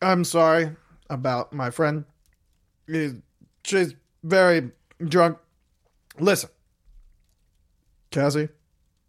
[0.00, 0.74] I'm sorry
[1.10, 2.04] about my friend.
[2.86, 3.14] He's-
[3.64, 5.36] She's very drunk.
[6.18, 6.48] Listen,
[8.10, 8.48] Cassie,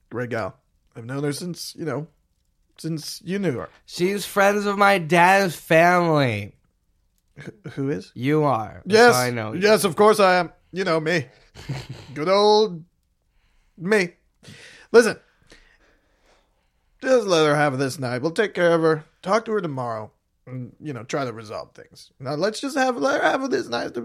[0.09, 0.57] great gal.
[0.97, 2.07] I've known her since, you know,
[2.77, 3.69] since you knew her.
[3.85, 6.55] She's friends with my dad's family.
[7.73, 8.11] Who is?
[8.15, 8.81] You are.
[8.85, 9.53] Yes, I know.
[9.53, 10.51] yes, of course I am.
[10.71, 11.25] You know me,
[12.13, 12.83] good old
[13.77, 14.09] me.
[14.91, 15.17] Listen,
[17.01, 18.21] just let her have this night.
[18.21, 19.03] We'll take care of her.
[19.21, 20.11] Talk to her tomorrow,
[20.45, 22.11] and you know, try to resolve things.
[22.19, 23.97] Now let's just have let her have this night.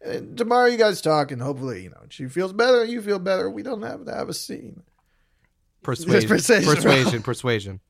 [0.00, 2.84] And tomorrow, you guys talk, and hopefully, you know, she feels better.
[2.84, 3.50] You feel better.
[3.50, 4.82] We don't have to have a scene.
[5.82, 6.28] Persuasion.
[6.28, 7.22] persuasion, Persuasion.
[7.22, 7.80] Persuasion.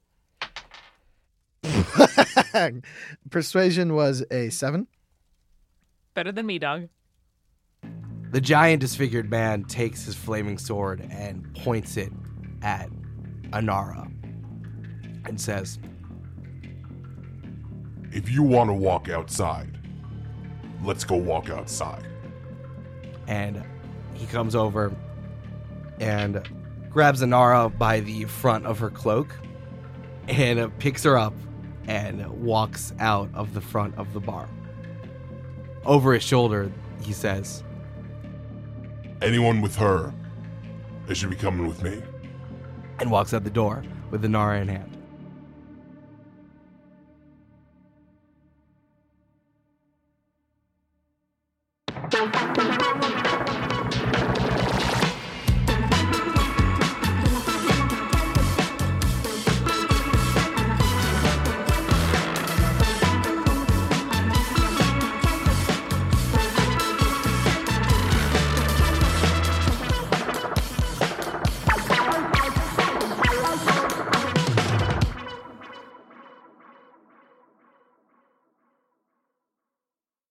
[3.30, 4.86] Persuasion was a seven.
[6.14, 6.88] Better than me, dog.
[8.30, 12.12] The giant disfigured man takes his flaming sword and points it
[12.62, 12.88] at
[13.50, 14.10] Inara
[15.26, 15.78] and says,
[18.10, 19.78] If you want to walk outside,
[20.82, 22.06] let's go walk outside.
[23.28, 23.62] and
[24.14, 24.92] he comes over
[26.00, 26.42] and
[26.90, 29.34] grabs Inara by the front of her cloak
[30.28, 31.34] and picks her up
[31.88, 34.48] and walks out of the front of the bar.
[35.84, 36.70] Over his shoulder,
[37.00, 37.62] he says,
[39.20, 40.12] Anyone with her,
[41.06, 42.02] they should be coming with me.
[42.98, 44.91] and walks out the door with the Nara in hand.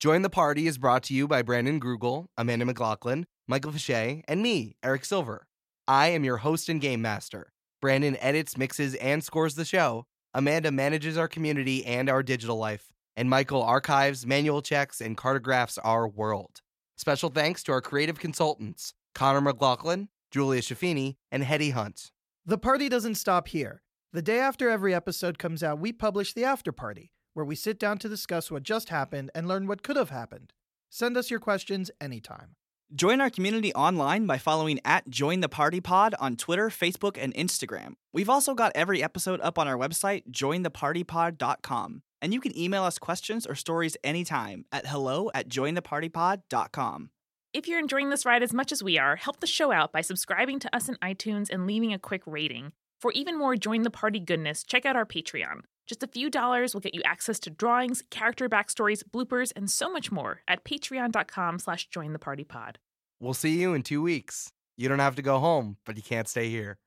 [0.02, 4.42] Join the Party is brought to you by Brandon Grugle, Amanda McLoughlin, Michael Fische, and
[4.42, 5.46] me, Eric Silver.
[5.88, 7.54] I am your host and game master.
[7.84, 10.08] Brandon edits, mixes, and scores the show.
[10.34, 12.88] Amanda manages our community and our digital life.
[13.16, 16.62] And Michael archives, manual checks, and cartographs our world.
[16.98, 22.10] Special thanks to our creative consultants, Connor McLoughlin, Julia Schifini, and Heddy Hunt.
[22.44, 23.84] The party doesn't stop here.
[24.14, 27.80] The day after every episode comes out, we publish the after party, where we sit
[27.80, 30.54] down to discuss what just happened and learn what could have happened.
[30.90, 32.56] Send us your questions anytime.
[32.94, 37.34] Join our community online by following at Join the Party Pod on Twitter, Facebook, and
[37.34, 37.94] Instagram.
[38.12, 42.02] We've also got every episode up on our website, jointhepartypod.com.
[42.22, 47.12] And you can email us questions or stories anytime at hello at jointhepartypod.com.
[47.54, 50.02] If you're enjoying this ride as much as we are, help the show out by
[50.02, 52.74] subscribing to us in iTunes and leaving a quick rating.
[53.00, 55.62] For even more Join the Party goodness, check out our Patreon.
[55.92, 59.92] Just a few dollars will get you access to drawings, character backstories, bloopers, and so
[59.92, 62.80] much more at patreon.com slash join the party pod.
[63.20, 64.54] We'll see you in two weeks.
[64.78, 66.78] You don't have to go home, but you can't stay here.